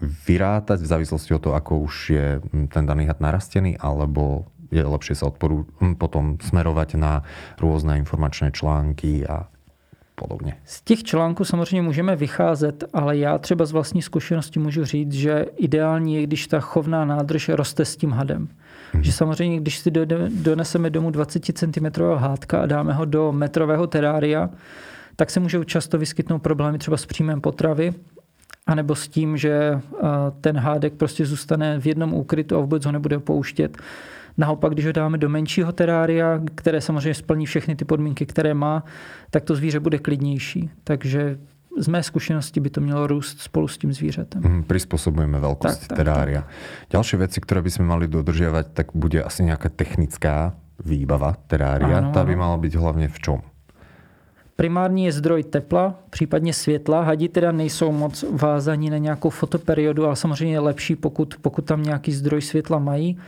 vyrátať 0.00 0.80
v 0.80 0.86
závislosti 0.86 1.34
od 1.34 1.42
toho, 1.42 1.54
ako 1.54 1.78
už 1.78 1.94
je 2.10 2.26
mm, 2.40 2.68
ten 2.68 2.86
daný 2.86 3.06
had 3.06 3.20
narastený, 3.20 3.78
alebo 3.78 4.46
je 4.70 4.82
lepšie 4.82 5.14
sa 5.14 5.30
odporu, 5.30 5.66
mm, 5.80 5.94
potom 5.94 6.38
smerovať 6.42 6.94
na 6.98 7.22
různé 7.60 7.98
informačné 7.98 8.50
články 8.50 9.26
a 9.26 9.46
podobně. 10.14 10.56
Z 10.64 10.82
těch 10.82 11.02
článků 11.02 11.44
samozřejmě 11.44 11.82
můžeme 11.82 12.16
vycházet, 12.16 12.84
ale 12.92 13.16
já 13.16 13.38
třeba 13.38 13.64
z 13.64 13.72
vlastní 13.72 14.02
zkušenosti 14.02 14.58
můžu 14.60 14.84
říct, 14.84 15.12
že 15.12 15.46
ideální 15.56 16.14
je, 16.14 16.22
když 16.22 16.46
ta 16.46 16.60
chovná 16.60 17.04
nádrž 17.04 17.48
roste 17.48 17.84
s 17.84 17.96
tím 17.96 18.10
hadem. 18.10 18.48
Hmm. 18.92 19.02
Že 19.02 19.12
samozřejmě, 19.12 19.60
když 19.60 19.78
si 19.78 19.90
doneseme 20.30 20.90
domů 20.90 21.10
20 21.10 21.58
cm 21.58 21.86
hádka 22.16 22.62
a 22.62 22.66
dáme 22.66 22.92
ho 22.92 23.04
do 23.04 23.32
metrového 23.32 23.86
terária, 23.86 24.50
tak 25.16 25.30
se 25.30 25.40
můžou 25.40 25.64
často 25.64 25.98
vyskytnout 25.98 26.42
problémy 26.42 26.78
třeba 26.78 26.96
s 26.96 27.06
příjmem 27.06 27.40
potravy, 27.40 27.92
anebo 28.66 28.94
s 28.94 29.08
tím, 29.08 29.36
že 29.36 29.80
ten 30.40 30.56
hádek 30.58 30.94
prostě 30.94 31.26
zůstane 31.26 31.80
v 31.80 31.86
jednom 31.86 32.14
úkrytu 32.14 32.56
a 32.56 32.60
vůbec 32.60 32.84
ho 32.84 32.92
nebude 32.92 33.18
pouštět. 33.18 33.78
Naopak, 34.38 34.72
když 34.72 34.86
ho 34.86 34.92
dáme 34.92 35.18
do 35.18 35.28
menšího 35.28 35.72
terária, 35.72 36.40
které 36.54 36.80
samozřejmě 36.80 37.14
splní 37.14 37.46
všechny 37.46 37.76
ty 37.76 37.84
podmínky, 37.84 38.26
které 38.26 38.54
má, 38.54 38.84
tak 39.30 39.44
to 39.44 39.54
zvíře 39.54 39.80
bude 39.80 39.98
klidnější. 39.98 40.70
Takže 40.84 41.38
z 41.78 41.88
mé 41.88 42.02
zkušenosti 42.02 42.60
by 42.60 42.70
to 42.70 42.80
mělo 42.80 43.06
růst 43.06 43.40
spolu 43.40 43.68
s 43.68 43.78
tím 43.78 43.92
zvířetem. 43.92 44.42
Mm, 44.42 44.62
prispôsobujeme 44.62 45.42
veľkosť 45.42 45.80
tak, 45.86 45.90
tak, 45.90 45.98
terária. 45.98 46.40
Tak. 46.46 46.94
Ďalšie 46.94 47.16
veci, 47.18 47.38
ktoré 47.42 47.60
by 47.66 47.70
sme 47.70 47.84
mali 47.90 48.06
dodržiavať, 48.06 48.66
tak 48.70 48.86
bude 48.94 49.18
asi 49.18 49.42
nejaká 49.42 49.74
technická 49.74 50.54
výbava 50.78 51.34
terária. 51.50 51.98
Ano, 51.98 52.14
Ta 52.14 52.22
by 52.22 52.34
mala 52.38 52.56
byť 52.62 52.72
hlavně 52.78 53.08
v 53.10 53.18
čom? 53.18 53.38
Primární 54.56 55.04
je 55.04 55.12
zdroj 55.12 55.42
tepla, 55.42 55.94
případně 56.10 56.52
světla. 56.52 57.02
Hadi 57.02 57.28
teda 57.28 57.52
nejsou 57.52 57.92
moc 57.92 58.24
vázaní 58.30 58.90
na 58.90 58.98
nějakou 58.98 59.30
fotoperiodu, 59.30 60.06
ale 60.06 60.16
samozřejmě 60.16 60.54
je 60.54 60.60
lepší, 60.60 60.96
pokud, 60.96 61.34
pokud 61.40 61.64
tam 61.64 61.82
nějaký 61.82 62.12
zdroj 62.12 62.42
světla 62.42 62.78
mají. 62.78 63.18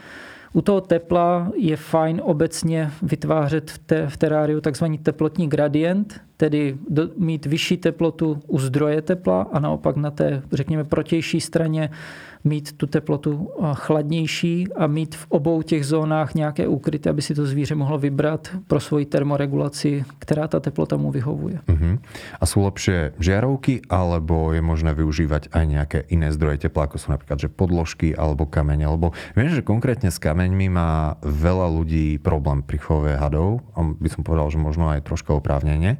U 0.52 0.62
toho 0.62 0.80
tepla 0.80 1.52
je 1.56 1.76
fajn 1.76 2.20
obecně 2.24 2.90
vytvářet 3.02 3.70
v, 3.70 3.78
te, 3.78 4.08
v 4.08 4.16
teráriu 4.16 4.60
takzvaný 4.60 4.98
teplotní 4.98 5.48
gradient, 5.48 6.20
tedy 6.36 6.76
do, 6.88 7.08
mít 7.16 7.46
vyšší 7.46 7.76
teplotu 7.76 8.40
u 8.46 8.58
zdroje 8.58 9.02
tepla 9.02 9.46
a 9.52 9.58
naopak 9.58 9.96
na 9.96 10.10
té, 10.10 10.42
řekněme, 10.52 10.84
protější 10.84 11.40
straně 11.40 11.90
mít 12.46 12.78
tu 12.78 12.86
teplotu 12.86 13.50
chladnější 13.74 14.72
a 14.78 14.86
mít 14.86 15.14
v 15.14 15.26
obou 15.28 15.62
těch 15.62 15.86
zónách 15.86 16.34
nějaké 16.34 16.68
úkryty, 16.68 17.10
aby 17.10 17.22
si 17.22 17.34
to 17.34 17.46
zvíře 17.46 17.74
mohlo 17.74 17.98
vybrat 17.98 18.48
pro 18.66 18.80
svoji 18.80 19.06
termoregulaci, 19.06 20.04
která 20.18 20.48
ta 20.48 20.60
teplota 20.60 20.96
mu 20.96 21.10
vyhovuje. 21.10 21.58
Uh-huh. 21.66 21.98
A 22.40 22.46
jsou 22.46 22.64
lepší 22.64 22.92
žiarovky, 23.18 23.82
alebo 23.90 24.52
je 24.52 24.62
možné 24.62 24.94
využívat 24.94 25.50
aj 25.52 25.66
nějaké 25.66 26.04
jiné 26.10 26.32
zdroje 26.32 26.58
tepla, 26.58 26.82
jako 26.82 26.98
jsou 26.98 27.12
například 27.12 27.40
že 27.40 27.48
podložky 27.48 28.16
alebo 28.16 28.46
kameň, 28.46 28.86
alebo 28.86 29.12
vím, 29.36 29.48
že 29.48 29.62
konkrétně 29.62 30.10
s 30.10 30.18
kameňmi 30.18 30.68
má 30.68 31.16
veľa 31.22 31.66
lidí 31.82 32.18
problém 32.22 32.62
pri 32.62 32.78
chove 32.78 33.16
hadov, 33.16 33.60
a 33.74 33.82
by 33.82 34.08
som 34.08 34.22
povedal, 34.22 34.50
že 34.50 34.58
možno 34.58 34.88
aj 34.88 35.00
troška 35.00 35.34
oprávněně. 35.34 35.96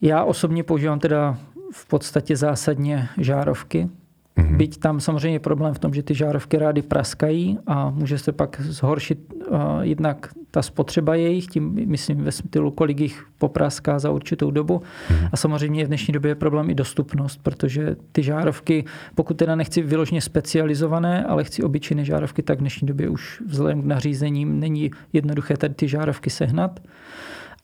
Já 0.00 0.24
osobně 0.24 0.62
používám 0.64 0.98
teda 0.98 1.36
v 1.72 1.86
podstatě 1.86 2.36
zásadně 2.36 3.08
žárovky, 3.18 3.88
Mm-hmm. 4.36 4.56
Byť 4.56 4.78
tam 4.78 5.00
samozřejmě 5.00 5.36
je 5.36 5.40
problém 5.40 5.74
v 5.74 5.78
tom, 5.78 5.94
že 5.94 6.02
ty 6.02 6.14
žárovky 6.14 6.58
rády 6.58 6.82
praskají 6.82 7.58
a 7.66 7.90
může 7.90 8.18
se 8.18 8.32
pak 8.32 8.60
zhoršit 8.60 9.18
uh, 9.32 9.58
jednak 9.80 10.28
ta 10.50 10.62
spotřeba 10.62 11.14
jejich, 11.14 11.46
tím 11.46 11.80
myslím 11.86 12.24
ve 12.24 12.32
stylu, 12.32 12.70
kolik 12.70 13.00
jich 13.00 13.26
popraská 13.38 13.98
za 13.98 14.10
určitou 14.10 14.50
dobu. 14.50 14.78
Mm-hmm. 14.78 15.28
A 15.32 15.36
samozřejmě 15.36 15.84
v 15.84 15.88
dnešní 15.88 16.12
době 16.12 16.30
je 16.30 16.34
problém 16.34 16.70
i 16.70 16.74
dostupnost, 16.74 17.40
protože 17.42 17.96
ty 18.12 18.22
žárovky, 18.22 18.84
pokud 19.14 19.36
teda 19.36 19.56
nechci 19.56 19.82
vyloženě 19.82 20.20
specializované, 20.20 21.24
ale 21.24 21.44
chci 21.44 21.62
obyčejné 21.62 22.04
žárovky, 22.04 22.42
tak 22.42 22.58
v 22.58 22.60
dnešní 22.60 22.86
době 22.86 23.08
už 23.08 23.42
vzhledem 23.46 23.82
k 23.82 23.86
nařízením 23.86 24.60
není 24.60 24.90
jednoduché 25.12 25.56
tady 25.56 25.74
ty 25.74 25.88
žárovky 25.88 26.30
sehnat 26.30 26.80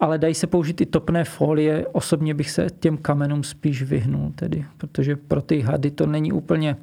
ale 0.01 0.19
dají 0.19 0.35
se 0.35 0.47
použít 0.47 0.81
i 0.81 0.87
topné 0.87 1.25
folie. 1.25 1.87
Osobně 1.93 2.35
bych 2.35 2.51
se 2.51 2.67
těm 2.81 2.97
kamenům 2.97 3.43
spíš 3.43 3.83
vyhnul, 3.83 4.33
tedy, 4.35 4.65
protože 4.79 5.17
pro 5.17 5.43
ty 5.43 5.61
hady 5.61 5.91
to 5.91 6.07
není 6.07 6.33
úplně, 6.33 6.77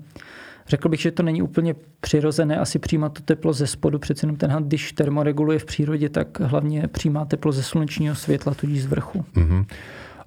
řekl 0.67 0.89
bych, 0.89 0.99
že 0.99 1.11
to 1.11 1.23
není 1.23 1.41
úplně 1.41 1.75
přirozené 2.01 2.57
asi 2.57 2.79
přijímat 2.79 3.13
to 3.13 3.21
teplo 3.21 3.53
ze 3.53 3.67
spodu. 3.67 3.99
Přece 3.99 4.25
jenom 4.25 4.37
ten 4.37 4.51
had, 4.51 4.63
když 4.63 4.91
termoreguluje 4.91 5.59
v 5.59 5.65
přírodě, 5.65 6.09
tak 6.09 6.39
hlavně 6.39 6.87
přijímá 6.87 7.25
teplo 7.25 7.51
ze 7.51 7.63
slunečního 7.63 8.15
světla, 8.15 8.53
tudíž 8.53 8.83
z 8.83 8.85
vrchu. 8.85 9.25
Mm-hmm. 9.35 9.65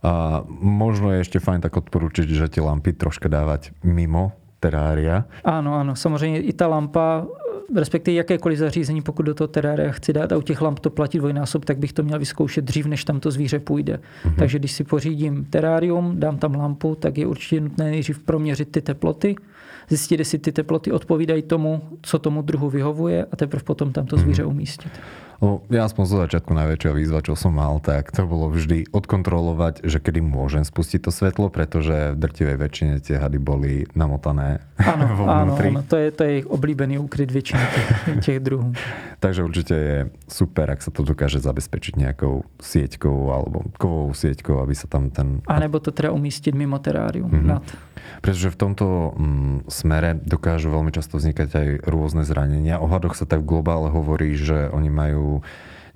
A 0.03 0.45
možno 0.61 1.11
je 1.11 1.19
ještě 1.19 1.39
fajn 1.39 1.61
tak 1.61 1.77
odporučit, 1.77 2.29
že 2.29 2.49
ty 2.49 2.61
lampy 2.61 2.93
troška 2.93 3.29
dávat 3.29 3.67
mimo 3.85 4.33
terária. 4.61 5.25
Ano, 5.45 5.75
ano, 5.75 5.97
samozřejmě 5.97 6.41
i 6.41 6.53
ta 6.53 6.67
lampa 6.67 7.27
respektive 7.77 8.15
jakékoliv 8.15 8.59
zařízení, 8.59 9.03
pokud 9.03 9.23
do 9.23 9.35
toho 9.35 9.49
terária 9.49 9.93
chci 9.93 10.13
dát 10.13 10.33
a 10.33 10.37
u 10.37 10.43
těch 10.43 10.61
lamp 10.61 10.79
to 10.79 10.91
platí 10.91 11.19
dvojnásob, 11.19 11.65
tak 11.65 11.79
bych 11.79 11.93
to 11.93 12.03
měl 12.03 12.19
vyzkoušet 12.19 12.65
dřív, 12.65 12.87
než 12.87 13.05
tam 13.05 13.21
to 13.21 13.31
zvíře 13.31 13.59
půjde. 13.59 13.95
Mm-hmm. 13.95 14.35
Takže 14.39 14.59
když 14.59 14.73
si 14.73 14.85
pořídím 14.85 15.45
terárium, 15.45 16.21
dám 16.21 16.39
tam 16.39 16.55
lampu, 16.55 16.95
tak 16.95 17.19
je 17.19 17.27
určitě 17.27 17.61
nutné 17.61 17.85
nejdřív 17.85 18.19
proměřit 18.19 18.73
ty 18.73 18.81
teploty, 18.81 19.37
zjistit, 19.89 20.19
jestli 20.19 20.39
ty 20.39 20.53
teploty 20.53 20.93
odpovídají 20.93 21.43
tomu, 21.43 21.83
co 22.03 22.19
tomu 22.19 22.43
druhu 22.43 22.71
vyhovuje 22.71 23.27
a 23.33 23.37
teprve 23.37 23.63
potom 23.63 23.93
tam 23.93 24.07
to 24.07 24.17
zvíře 24.17 24.43
mhm. 24.43 24.51
umístit. 24.53 24.91
No, 24.95 25.01
ja 25.75 25.83
aspoň 25.91 26.05
zo 26.07 26.17
začiatku 26.23 26.55
najväčšia 26.55 26.93
výzva, 26.95 27.19
čo 27.19 27.35
som 27.35 27.59
mal, 27.59 27.83
tak 27.83 28.15
to 28.15 28.23
bolo 28.31 28.47
vždy 28.47 28.87
odkontrolovať, 28.95 29.83
že 29.83 29.99
kedy 29.99 30.23
môžem 30.23 30.63
spustiť 30.63 31.03
to 31.03 31.11
svetlo, 31.11 31.51
pretože 31.51 32.15
v 32.15 32.19
drtivej 32.19 32.57
väčšine 32.63 32.95
tie 33.03 33.19
hady 33.19 33.43
boli 33.43 33.91
namotané 33.99 34.63
Áno, 34.79 35.05
áno, 35.27 35.53
áno, 35.59 35.83
to 35.83 35.99
je, 35.99 36.09
to 36.15 36.23
je 36.23 36.33
ich 36.43 36.47
oblíbený 36.47 37.03
úkryt 37.03 37.31
väčšiny 37.31 37.65
těch, 37.75 37.89
těch 38.25 38.39
druhů. 38.41 38.73
Takže 39.19 39.43
určite 39.43 39.75
je 39.75 39.99
super, 40.27 40.71
ak 40.71 40.83
sa 40.83 40.91
to 40.91 41.07
dokáže 41.07 41.39
zabezpečiť 41.39 41.95
nejakou 41.95 42.43
sieťkou 42.59 43.31
alebo 43.31 43.71
kovou 43.79 44.11
sieťkou, 44.11 44.59
aby 44.59 44.75
sa 44.75 44.91
tam 44.91 45.15
ten... 45.15 45.39
A 45.47 45.63
nebo 45.63 45.79
to 45.79 45.95
teda 45.95 46.11
umístiť 46.11 46.55
mimo 46.55 46.83
terárium. 46.83 47.31
Mm-hmm. 47.31 47.47
Nad. 47.47 47.63
Pretože 48.23 48.55
v 48.55 48.59
tomto 48.59 48.87
mm, 49.19 49.57
smere 49.67 50.15
dokážu 50.15 50.71
veľmi 50.71 50.95
často 50.95 51.19
vznikať 51.19 51.49
aj 51.53 51.69
rôzne 51.91 52.23
zranenia. 52.23 52.79
O 52.79 52.87
hadoch 52.87 53.19
sa 53.19 53.27
tak 53.27 53.43
v 53.43 53.59
globále 53.59 53.91
hovorí, 53.91 54.39
že 54.39 54.71
oni 54.71 54.89
majú 54.89 55.43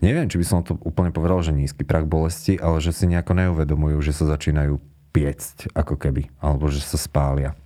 neviem, 0.00 0.28
či 0.28 0.36
by 0.36 0.46
som 0.46 0.60
to 0.60 0.76
úplne 0.84 1.14
povedal, 1.14 1.40
že 1.40 1.56
nízky 1.56 1.86
prach 1.86 2.04
bolesti, 2.04 2.60
ale 2.60 2.84
že 2.84 2.92
si 2.92 3.08
nejako 3.08 3.32
neuvedomujú, 3.32 3.96
že 4.04 4.12
sa 4.12 4.28
začínajú 4.28 4.76
piecť, 5.14 5.72
ako 5.72 5.96
keby, 5.96 6.28
alebo 6.36 6.68
že 6.68 6.84
sa 6.84 7.00
spália. 7.00 7.56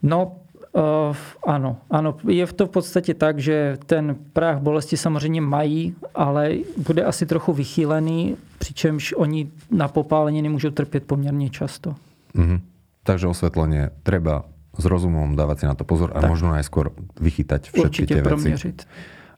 No, 0.00 0.48
Uh, 0.68 1.16
ano, 1.48 1.80
ano, 1.90 2.20
je 2.28 2.46
to 2.46 2.66
v 2.66 2.70
podstatě 2.70 3.14
tak, 3.14 3.40
že 3.40 3.78
ten 3.86 4.16
práh 4.32 4.60
bolesti 4.60 4.96
samozřejmě 4.96 5.40
mají, 5.40 5.96
ale 6.14 6.60
bude 6.76 7.04
asi 7.04 7.26
trochu 7.26 7.52
vychýlený, 7.52 8.36
přičemž 8.58 9.14
oni 9.16 9.48
na 9.70 9.88
popálení 9.88 10.48
můžou 10.48 10.70
trpět 10.70 11.04
poměrně 11.04 11.50
často. 11.50 11.94
Mm-hmm. 12.36 12.60
Takže 13.08 13.24
osvětlení 13.24 13.88
treba 14.04 14.44
s 14.76 14.84
rozumom 14.84 15.32
dávať 15.32 15.64
si 15.64 15.66
na 15.66 15.72
to 15.72 15.88
pozor 15.88 16.12
a 16.12 16.20
tak. 16.20 16.28
možno 16.28 16.52
najskôr 16.52 16.92
vychytať 17.16 17.72
všetky 17.72 18.04
Určite 18.04 18.12
tie 18.12 18.22
veci. 18.22 18.50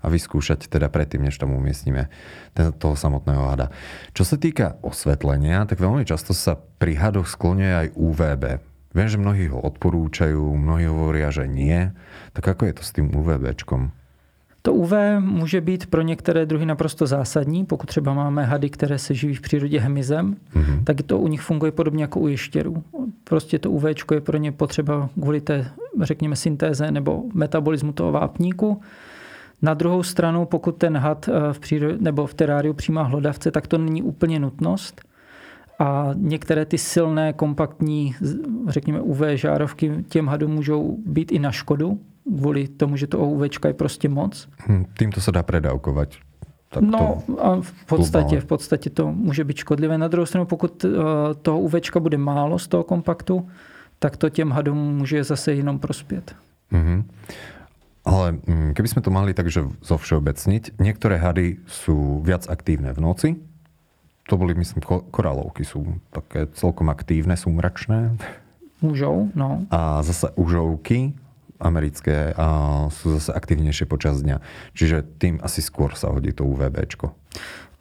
A 0.00 0.08
vyskúšať 0.08 0.66
teda 0.66 0.88
predtým, 0.88 1.22
než 1.22 1.36
tam 1.36 1.52
umiestnime 1.52 2.08
toho 2.56 2.96
samotného 2.96 3.44
hada. 3.46 3.68
Čo 4.16 4.24
sa 4.24 4.40
týka 4.40 4.80
osvetlenia, 4.80 5.68
tak 5.68 5.76
veľmi 5.76 6.08
často 6.08 6.32
sa 6.32 6.56
pri 6.56 6.96
hadoch 6.96 7.28
skloňuje 7.28 7.72
aj 7.72 7.88
UVB. 7.94 8.44
Viem, 8.96 9.08
že 9.12 9.20
mnohí 9.20 9.46
ho 9.52 9.60
odporúčajú, 9.60 10.40
mnohí 10.40 10.88
hovoria, 10.88 11.30
že 11.30 11.46
nie. 11.46 11.94
Tak 12.32 12.58
ako 12.58 12.62
je 12.66 12.74
to 12.74 12.82
s 12.82 12.90
tým 12.96 13.12
UVBčkom? 13.12 13.99
To 14.62 14.74
UV 14.74 14.92
může 15.18 15.60
být 15.60 15.86
pro 15.86 16.02
některé 16.02 16.46
druhy 16.46 16.66
naprosto 16.66 17.06
zásadní. 17.06 17.64
Pokud 17.64 17.86
třeba 17.86 18.14
máme 18.14 18.44
hady, 18.44 18.70
které 18.70 18.98
se 18.98 19.14
živí 19.14 19.34
v 19.34 19.40
přírodě 19.40 19.80
hmyzem, 19.80 20.36
mm-hmm. 20.54 20.84
tak 20.84 20.96
to 21.06 21.18
u 21.18 21.28
nich 21.28 21.40
funguje 21.40 21.72
podobně 21.72 22.04
jako 22.04 22.20
u 22.20 22.28
ještěrů. 22.28 22.82
Prostě 23.24 23.58
to 23.58 23.70
UV 23.70 23.84
je 24.12 24.20
pro 24.20 24.36
ně 24.36 24.52
potřeba 24.52 25.08
kvůli 25.14 25.40
té, 25.40 25.70
řekněme, 26.02 26.36
syntéze 26.36 26.90
nebo 26.90 27.22
metabolismu 27.34 27.92
toho 27.92 28.12
vápníku. 28.12 28.80
Na 29.62 29.74
druhou 29.74 30.02
stranu, 30.02 30.44
pokud 30.44 30.76
ten 30.76 30.96
had 30.96 31.28
eh, 31.28 31.52
v 31.52 31.58
přírodě, 31.58 31.96
nebo 32.00 32.26
v 32.26 32.34
teráriu 32.34 32.74
přijímá 32.74 33.02
hlodavce, 33.02 33.50
tak 33.50 33.66
to 33.66 33.78
není 33.78 34.02
úplně 34.02 34.38
nutnost. 34.38 35.00
A 35.78 36.10
některé 36.14 36.64
ty 36.64 36.78
silné, 36.78 37.32
kompaktní, 37.32 38.14
řekněme 38.68 39.00
UV 39.00 39.20
žárovky 39.34 40.04
těm 40.08 40.26
hadům 40.26 40.50
můžou 40.50 40.96
být 41.06 41.32
i 41.32 41.38
na 41.38 41.52
škodu, 41.52 42.00
kvůli 42.36 42.68
tomu, 42.68 42.96
že 42.96 43.06
to 43.06 43.18
UV 43.18 43.42
je 43.66 43.74
prostě 43.74 44.08
moc. 44.08 44.48
Hmm, 44.56 44.86
to 45.14 45.20
se 45.20 45.32
dá 45.32 45.42
predávkovat. 45.42 46.08
Tak 46.70 46.82
no 46.82 47.22
a 47.38 47.60
v 47.60 47.84
podstatě, 47.86 48.40
v 48.40 48.44
podstatě 48.44 48.90
to 48.90 49.12
může 49.12 49.44
být 49.44 49.56
škodlivé. 49.56 49.98
Na 49.98 50.08
druhou 50.08 50.26
stranu, 50.26 50.46
pokud 50.46 50.84
eh, 50.84 50.88
toho 51.42 51.58
UV 51.58 51.74
bude 51.98 52.18
málo 52.18 52.58
z 52.58 52.68
toho 52.68 52.84
kompaktu, 52.84 53.48
tak 53.98 54.16
to 54.16 54.30
těm 54.30 54.50
hadům 54.50 54.78
může 54.78 55.24
zase 55.24 55.54
jenom 55.54 55.78
prospět. 55.78 56.34
Mm-hmm. 56.72 57.04
Ale 58.04 58.32
mm, 58.32 58.72
keby 58.72 58.88
sme 58.88 59.04
to 59.04 59.12
mali 59.12 59.36
takže 59.36 59.66
zovšeobecniť, 59.84 60.80
niektoré 60.80 61.20
hady 61.20 61.60
sú 61.68 62.24
viac 62.24 62.48
aktívne 62.48 62.96
v 62.96 63.00
noci. 63.02 63.28
To 64.32 64.40
boli, 64.40 64.54
myslím, 64.56 64.80
koralovky 65.10 65.66
sú 65.66 66.00
také 66.14 66.48
celkom 66.54 66.88
aktívne, 66.88 67.36
sú 67.36 67.50
mračné. 67.52 68.16
Můžou, 68.80 69.28
no. 69.34 69.66
A 69.70 70.02
zase 70.02 70.30
užovky 70.38 71.12
americké 71.60 72.32
a 72.34 72.88
sú 72.88 73.20
zase 73.20 73.30
aktívnejšie 73.36 73.86
počas 73.86 74.24
dňa. 74.24 74.40
Čiže 74.74 75.04
tým 75.20 75.38
asi 75.44 75.60
skôr 75.60 75.92
sa 75.94 76.10
hodí 76.10 76.32
to 76.32 76.48
UVBčko. 76.48 77.12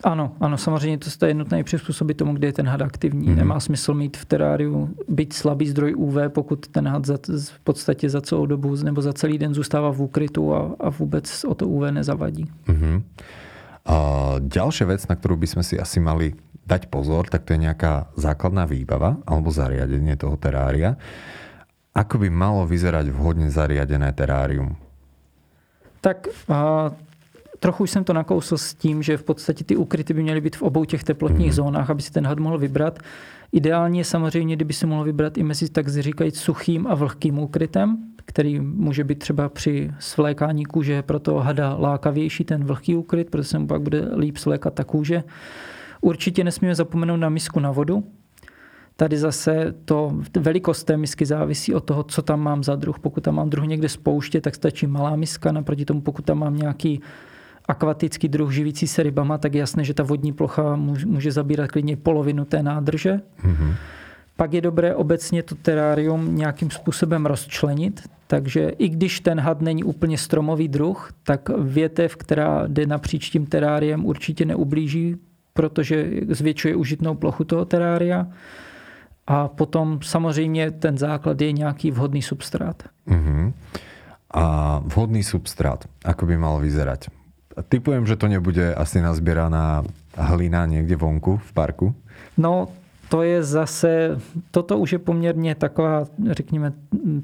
Ano, 0.04 0.32
ano, 0.40 0.58
samozřejmě 0.58 0.98
to 0.98 1.26
je 1.26 1.34
nutné 1.34 1.64
přizpůsobit 1.64 2.18
tomu, 2.18 2.34
kde 2.34 2.48
je 2.48 2.54
ten 2.54 2.68
had 2.68 2.82
aktivní. 2.82 3.28
Mm-hmm. 3.28 3.36
Nemá 3.36 3.60
smysl 3.60 3.94
mít 3.94 4.18
v 4.18 4.26
teráriu 4.26 4.90
být 5.08 5.34
slabý 5.34 5.68
zdroj 5.68 5.96
UV, 5.96 6.16
pokud 6.28 6.68
ten 6.68 6.88
had 6.88 7.06
za, 7.06 7.18
v 7.52 7.60
podstatě 7.60 8.10
za 8.10 8.22
celou 8.22 8.46
dobu 8.46 8.76
nebo 8.76 9.02
za 9.02 9.14
celý 9.14 9.38
den 9.38 9.54
zůstává 9.54 9.92
v 9.92 10.02
úkrytu 10.02 10.56
a, 10.56 10.76
a 10.80 10.90
vůbec 10.90 11.44
o 11.44 11.56
to 11.56 11.68
UV 11.68 11.92
nezavadí. 11.92 12.46
Mm-hmm. 12.68 13.02
A 13.90 13.98
ďalšia 14.38 14.86
vec, 14.86 15.02
na 15.10 15.18
ktorú 15.18 15.34
by 15.40 15.48
sme 15.50 15.64
si 15.66 15.74
asi 15.80 15.98
mali 15.98 16.38
dať 16.70 16.94
pozor, 16.94 17.26
tak 17.26 17.42
to 17.42 17.58
je 17.58 17.66
nejaká 17.66 18.14
základná 18.14 18.70
výbava 18.70 19.18
alebo 19.26 19.50
zariadenie 19.50 20.14
toho 20.14 20.38
terária. 20.38 20.94
Ako 22.00 22.16
by 22.24 22.32
malo 22.32 22.64
vyzerať 22.64 23.12
vhodne 23.12 23.52
zariadené 23.52 24.08
terárium? 24.16 24.80
Tak 26.00 26.32
a 26.48 26.92
trochu 27.60 27.88
jsem 27.88 28.04
to 28.04 28.14
nakousl 28.14 28.58
s 28.58 28.74
tím, 28.74 29.04
že 29.04 29.18
v 29.18 29.24
podstatě 29.24 29.64
ty 29.64 29.76
ukryty 29.76 30.14
by 30.14 30.24
měly 30.24 30.42
být 30.42 30.56
v 30.56 30.62
obou 30.62 30.86
těch 30.86 31.04
teplotních 31.04 31.48
mm. 31.48 31.54
zónách, 31.54 31.90
aby 31.90 32.02
si 32.02 32.12
ten 32.12 32.28
had 32.28 32.40
mohl 32.40 32.58
vybrat. 32.58 33.00
Ideálně 33.52 34.00
je 34.00 34.06
samozřejmě, 34.06 34.56
kdyby 34.56 34.74
si 34.74 34.86
mohl 34.86 35.04
vybrat 35.04 35.38
i 35.38 35.44
mezi 35.44 35.70
tak 35.70 35.88
říkajíc 35.88 36.40
suchým 36.40 36.88
a 36.88 36.96
vlhkým 36.96 37.40
ukrytem, 37.40 37.98
který 38.26 38.60
může 38.60 39.04
být 39.04 39.20
třeba 39.20 39.50
při 39.50 39.92
svlékání 40.00 40.66
kůže 40.66 41.02
pro 41.02 41.20
toho 41.20 41.40
hada 41.40 41.76
lákavější 41.76 42.44
ten 42.44 42.64
vlhký 42.64 42.96
ukryt, 42.96 43.30
protože 43.30 43.44
se 43.44 43.60
mu 43.60 43.68
pak 43.68 43.82
bude 43.82 44.08
líp 44.16 44.38
svlékat 44.38 44.74
ta 44.74 44.84
kůže. 44.84 45.24
Určitě 46.02 46.44
nesmíme 46.44 46.76
zapomenout 46.76 47.18
na 47.18 47.30
misku 47.30 47.60
na 47.60 47.72
vodu. 47.72 48.04
Tady 49.00 49.18
zase 49.18 49.74
to 49.86 50.12
velikost 50.40 50.84
té 50.84 50.98
misky 50.98 51.26
závisí 51.26 51.74
od 51.74 51.84
toho, 51.84 52.04
co 52.04 52.22
tam 52.22 52.40
mám 52.40 52.64
za 52.64 52.76
druh. 52.76 53.00
Pokud 53.00 53.24
tam 53.24 53.36
mám 53.36 53.50
druh 53.50 53.66
někde 53.66 53.90
spouště, 53.90 54.42
tak 54.42 54.56
stačí 54.56 54.88
malá 54.88 55.16
miska. 55.16 55.52
Naproti 55.52 55.86
tomu, 55.86 56.02
pokud 56.02 56.26
tam 56.26 56.40
mám 56.40 56.58
nějaký 56.58 57.02
akvatický 57.66 58.28
druh 58.28 58.52
živící 58.52 58.88
se 58.88 59.04
rybama, 59.04 59.38
tak 59.38 59.54
je 59.54 59.60
jasné, 59.60 59.84
že 59.84 59.94
ta 59.94 60.04
vodní 60.04 60.34
plocha 60.34 60.76
může 61.06 61.32
zabírat 61.32 61.72
klidně 61.72 61.98
polovinu 61.98 62.46
té 62.46 62.64
nádrže. 62.64 63.22
Mm-hmm. 63.44 63.74
Pak 64.36 64.54
je 64.54 64.62
dobré 64.62 64.96
obecně 64.96 65.44
to 65.44 65.56
terárium 65.56 66.36
nějakým 66.36 66.72
způsobem 66.72 67.26
rozčlenit, 67.26 68.02
takže 68.28 68.70
i 68.70 68.90
když 68.90 69.20
ten 69.20 69.40
had 69.40 69.62
není 69.62 69.84
úplně 69.84 70.18
stromový 70.18 70.68
druh, 70.68 71.12
tak 71.24 71.50
větev, 71.50 72.16
která 72.16 72.68
jde 72.68 72.86
napříč 72.86 73.30
tím 73.30 73.46
teráriem, 73.46 74.06
určitě 74.06 74.46
neublíží, 74.46 75.16
protože 75.54 76.12
zvětšuje 76.30 76.76
užitnou 76.76 77.16
plochu 77.16 77.44
toho 77.44 77.66
terária. 77.66 78.28
A 79.30 79.48
potom 79.48 80.02
samozřejmě 80.02 80.72
ten 80.72 80.98
základ 80.98 81.42
je 81.42 81.52
nějaký 81.52 81.92
vhodný 81.92 82.22
substrát. 82.22 82.84
Uh-huh. 83.08 83.54
A 84.34 84.78
vhodný 84.86 85.24
substrát, 85.24 85.86
ako 86.06 86.26
by 86.26 86.38
mal 86.38 86.58
vyzerať? 86.58 87.14
Typujem, 87.70 88.06
že 88.10 88.18
to 88.18 88.28
nebude 88.28 88.74
asi 88.74 89.02
nazbieraná 89.02 89.84
hlina 90.18 90.66
někde 90.66 90.96
vonku 90.96 91.38
v 91.38 91.54
parku. 91.54 91.88
No, 92.38 92.68
to 93.10 93.22
je 93.22 93.44
zase, 93.44 94.18
toto 94.52 94.78
už 94.78 94.94
je 94.94 95.00
poměrně 95.00 95.56
taková, 95.56 96.06
řekněme, 96.32 96.74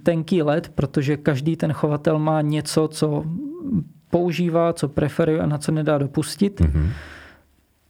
tenký 0.03 0.41
let, 0.41 0.69
protože 0.75 1.17
každý 1.17 1.55
ten 1.55 1.73
chovatel 1.73 2.19
má 2.19 2.41
něco, 2.41 2.87
co 2.87 3.23
používá, 4.09 4.73
co 4.73 4.87
preferuje 4.87 5.39
a 5.39 5.45
na 5.45 5.57
co 5.57 5.71
nedá 5.71 5.97
dopustit. 5.97 6.61
Mm-hmm. 6.61 6.89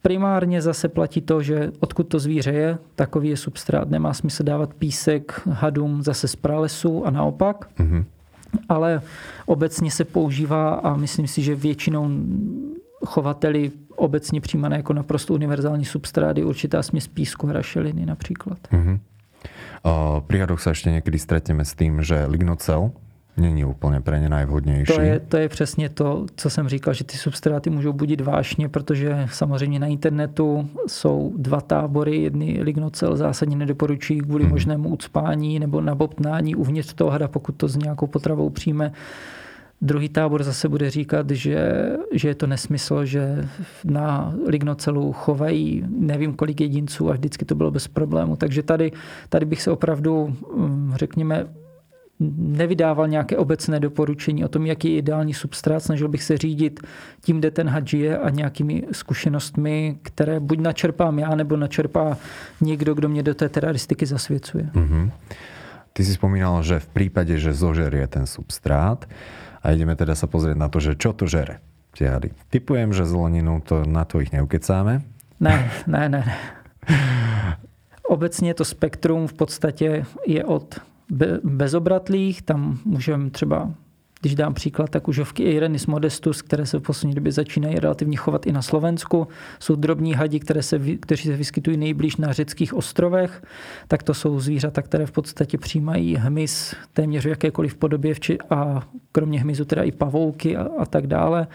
Primárně 0.06 0.62
zase 0.62 0.86
platí 0.88 1.20
to, 1.20 1.42
že 1.42 1.74
odkud 1.82 2.06
to 2.06 2.18
zvíře 2.18 2.52
je, 2.52 2.78
takový 2.94 3.28
je 3.28 3.36
substrát. 3.36 3.90
Nemá 3.90 4.14
smysl 4.14 4.42
dávat 4.46 4.74
písek 4.74 5.42
hadům 5.50 6.02
zase 6.02 6.28
z 6.28 6.36
pralesu 6.36 7.06
a 7.06 7.10
naopak. 7.10 7.66
Mm-hmm 7.78 8.04
ale 8.68 9.02
obecně 9.46 9.90
se 9.90 10.04
používá 10.04 10.74
a 10.74 10.96
myslím 10.96 11.26
si, 11.26 11.42
že 11.42 11.54
většinou 11.54 12.10
chovateli 13.06 13.72
obecně 13.96 14.40
přijímané 14.40 14.76
jako 14.76 14.92
naprosto 14.92 15.34
univerzální 15.34 15.84
substrády 15.84 16.44
určitá 16.44 16.82
směs 16.82 17.08
písku 17.08 17.48
a 17.48 17.52
rašeliny 17.52 18.06
například. 18.06 18.58
Mm-hmm. 18.72 18.98
Pri 20.26 20.36
hadoch 20.42 20.58
sa 20.58 20.74
ešte 20.74 20.90
niekedy 20.90 21.14
stretneme 21.14 21.62
s 21.62 21.78
tým, 21.78 22.02
že 22.02 22.26
lignocel 22.26 22.90
není 23.36 23.64
úplně 23.64 24.00
pro 24.00 24.16
ně 24.16 24.28
najvhodnější. 24.28 24.92
To 24.94 25.00
je, 25.00 25.20
to 25.20 25.36
je 25.36 25.48
přesně 25.48 25.88
to, 25.88 26.26
co 26.36 26.50
jsem 26.50 26.68
říkal, 26.68 26.94
že 26.94 27.04
ty 27.04 27.16
substráty 27.16 27.70
můžou 27.70 27.92
budit 27.92 28.20
vášně, 28.20 28.68
protože 28.68 29.26
samozřejmě 29.32 29.78
na 29.78 29.86
internetu 29.86 30.68
jsou 30.86 31.32
dva 31.36 31.60
tábory. 31.60 32.16
Jedny 32.16 32.58
lignocel 32.62 33.16
zásadně 33.16 33.56
nedoporučují 33.56 34.20
kvůli 34.20 34.44
hmm. 34.44 34.52
možnému 34.52 34.88
ucpání 34.88 35.58
nebo 35.58 35.80
nabobtnání 35.80 36.54
uvnitř 36.54 36.94
toho 36.94 37.10
hada, 37.10 37.28
pokud 37.28 37.52
to 37.52 37.68
s 37.68 37.76
nějakou 37.76 38.06
potravou 38.06 38.50
přijme. 38.50 38.92
Druhý 39.82 40.08
tábor 40.08 40.42
zase 40.42 40.68
bude 40.68 40.90
říkat, 40.90 41.30
že, 41.30 41.86
že 42.12 42.28
je 42.28 42.34
to 42.34 42.46
nesmysl, 42.46 43.04
že 43.04 43.48
na 43.84 44.34
lignocelu 44.46 45.12
chovají 45.12 45.84
nevím 45.88 46.34
kolik 46.34 46.60
jedinců 46.60 47.10
a 47.10 47.12
vždycky 47.12 47.44
to 47.44 47.54
bylo 47.54 47.70
bez 47.70 47.88
problému. 47.88 48.36
Takže 48.36 48.62
tady, 48.62 48.92
tady 49.28 49.46
bych 49.46 49.62
se 49.62 49.70
opravdu, 49.70 50.36
hm, 50.56 50.92
řekněme, 50.94 51.46
nevydával 52.38 53.08
nějaké 53.08 53.36
obecné 53.36 53.80
doporučení 53.80 54.44
o 54.44 54.48
tom, 54.48 54.66
jaký 54.66 54.92
je 54.92 54.98
ideální 54.98 55.34
substrát. 55.34 55.82
Snažil 55.82 56.08
bych 56.08 56.22
se 56.22 56.38
řídit 56.38 56.80
tím, 57.20 57.38
kde 57.38 57.50
ten 57.50 57.68
had 57.68 57.88
žije 57.88 58.18
a 58.18 58.30
nějakými 58.30 58.82
zkušenostmi, 58.92 59.98
které 60.02 60.40
buď 60.40 60.58
načerpám 60.58 61.18
já, 61.18 61.34
nebo 61.34 61.56
načerpá 61.56 62.16
někdo, 62.60 62.94
kdo 62.94 63.08
mě 63.08 63.22
do 63.22 63.34
té 63.34 63.48
teraristiky 63.48 64.06
zasvěcuje. 64.06 64.70
Mm-hmm. 64.72 65.10
Ty 65.92 66.04
si 66.04 66.14
spomínal, 66.14 66.62
že 66.62 66.80
v 66.80 66.88
případě, 66.88 67.38
že 67.38 67.52
zožerie 67.52 68.06
ten 68.06 68.26
substrát 68.26 69.08
a 69.62 69.72
ideme 69.72 69.96
teda 69.96 70.14
sa 70.14 70.28
pozrieť 70.28 70.56
na 70.60 70.68
to, 70.68 70.78
že 70.78 70.94
čo 70.94 71.16
to 71.16 71.24
žere 71.24 71.58
tie 71.96 72.12
hady. 72.12 72.36
Typujem, 72.52 72.92
že 72.92 73.08
zeleninu 73.08 73.64
to 73.64 73.88
na 73.88 74.04
to 74.04 74.20
ich 74.20 74.28
neukecáme. 74.28 75.00
Ne, 75.40 75.56
ne, 75.88 76.08
ne. 76.08 76.20
ne. 76.20 76.36
Obecně 78.08 78.54
to 78.54 78.64
spektrum 78.64 79.26
v 79.26 79.32
podstatě 79.32 80.04
je 80.26 80.44
od 80.44 80.80
bezobratlých, 81.44 82.42
tam 82.42 82.78
můžeme 82.84 83.30
třeba 83.30 83.70
když 84.20 84.34
dám 84.34 84.54
příklad, 84.54 84.90
tak 84.90 85.08
užovky 85.08 85.42
Irenis 85.42 85.86
modestus, 85.86 86.42
které 86.42 86.66
se 86.66 86.78
v 86.78 86.82
poslední 86.82 87.14
době 87.14 87.32
začínají 87.32 87.74
relativně 87.76 88.16
chovat 88.16 88.46
i 88.46 88.52
na 88.52 88.62
Slovensku. 88.62 89.28
Jsou 89.58 89.76
drobní 89.76 90.14
hadi, 90.14 90.40
které 90.40 90.62
se, 90.62 90.78
kteří 90.96 91.28
se 91.28 91.36
vyskytují 91.36 91.76
nejblíž 91.76 92.16
na 92.16 92.32
řeckých 92.32 92.74
ostrovech. 92.74 93.42
Tak 93.88 94.02
to 94.02 94.14
jsou 94.14 94.40
zvířata, 94.40 94.82
které 94.82 95.06
v 95.06 95.12
podstatě 95.12 95.58
přijímají 95.58 96.16
hmyz 96.16 96.74
téměř 96.92 97.26
v 97.26 97.28
jakékoliv 97.28 97.74
podobě 97.74 98.14
a 98.50 98.88
kromě 99.12 99.40
hmyzu 99.40 99.64
teda 99.64 99.82
i 99.82 99.92
pavouky 99.92 100.56
a, 100.56 100.68
a 100.78 100.86
tak 100.86 101.06
dále. 101.06 101.46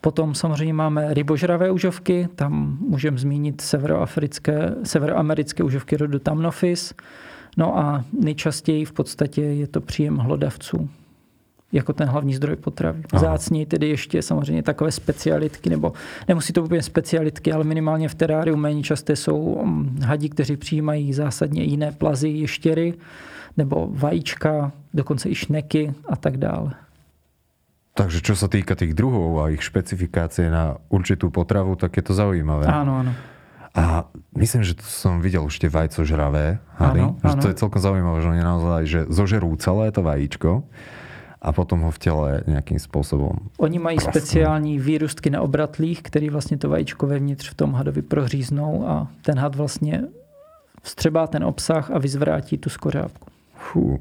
Potom 0.00 0.34
samozřejmě 0.34 0.74
máme 0.74 1.14
rybožravé 1.14 1.70
užovky, 1.70 2.28
tam 2.34 2.78
můžeme 2.80 3.18
zmínit 3.18 3.60
severoafrické, 3.60 4.74
severoamerické 4.82 5.62
užovky 5.62 5.96
rodu 5.96 6.18
Tamnophis. 6.18 6.94
No 7.56 7.78
a 7.78 8.04
nejčastěji 8.12 8.84
v 8.84 8.92
podstatě 8.92 9.42
je 9.42 9.66
to 9.66 9.80
příjem 9.80 10.16
hlodavců 10.16 10.88
jako 11.74 11.92
ten 11.92 12.08
hlavní 12.08 12.34
zdroj 12.34 12.56
potravy. 12.56 13.02
Zácněji 13.20 13.66
tedy 13.66 13.88
ještě 13.88 14.22
samozřejmě 14.22 14.62
takové 14.62 14.92
specialitky, 14.92 15.70
nebo 15.70 15.92
nemusí 16.28 16.52
to 16.52 16.62
být 16.62 16.82
specialitky, 16.82 17.52
ale 17.52 17.64
minimálně 17.64 18.08
v 18.08 18.14
teráriu 18.14 18.56
méně 18.56 18.82
časté 18.82 19.16
jsou 19.16 19.64
mm, 19.64 19.98
hadi, 20.02 20.28
kteří 20.28 20.56
přijímají 20.56 21.12
zásadně 21.12 21.62
jiné 21.62 21.92
plazy, 21.92 22.28
ještěry, 22.28 22.94
nebo 23.56 23.88
vajíčka, 23.90 24.72
dokonce 24.94 25.28
i 25.28 25.34
šneky 25.34 25.94
a 26.08 26.16
tak 26.16 26.36
dále. 26.36 26.74
Takže 27.94 28.26
čo 28.26 28.34
sa 28.34 28.50
týka 28.50 28.74
tých 28.74 28.90
druhov 28.90 29.38
a 29.38 29.54
ich 29.54 29.62
špecifikácie 29.62 30.50
na 30.50 30.82
určitú 30.90 31.30
potravu, 31.30 31.78
tak 31.78 31.94
je 31.94 32.02
to 32.02 32.10
zaujímavé. 32.10 32.66
Áno, 32.66 33.06
áno. 33.06 33.14
A 33.74 34.06
myslím, 34.38 34.62
že 34.62 34.78
to 34.78 34.86
som 34.86 35.18
videl 35.18 35.42
už 35.42 35.58
tie 35.58 35.66
vajcožravé 35.66 36.62
hady. 36.78 37.00
Áno, 37.02 37.18
áno. 37.26 37.42
To 37.42 37.50
je 37.50 37.58
celkom 37.58 37.82
zaujímavé, 37.82 38.22
že 38.22 38.30
oni 38.30 38.42
naozaj 38.42 38.82
že 38.86 39.00
zožerú 39.10 39.50
celé 39.58 39.90
to 39.90 40.06
vajíčko 40.06 40.62
a 41.42 41.52
potom 41.52 41.82
ho 41.82 41.90
v 41.90 41.98
těle 41.98 42.30
nějakým 42.46 42.78
způsobem. 42.78 43.36
Oni 43.58 43.78
mají 43.78 43.96
prasnou. 43.98 44.12
speciální 44.12 44.78
výrůstky 44.78 45.30
na 45.30 45.42
obratlích, 45.42 46.02
který 46.02 46.30
vlastně 46.30 46.56
to 46.56 46.68
vajíčko 46.68 47.06
vevnitř 47.06 47.50
v 47.50 47.54
tom 47.54 47.74
hadovi 47.74 48.02
prohříznou 48.02 48.86
a 48.86 49.10
ten 49.22 49.38
had 49.38 49.54
vlastně 49.54 50.02
vstřebá 50.82 51.26
ten 51.26 51.44
obsah 51.44 51.90
a 51.90 51.98
vyzvrátí 51.98 52.58
tu 52.58 52.70
skořápku. 52.70 53.26
Fú. 53.54 53.98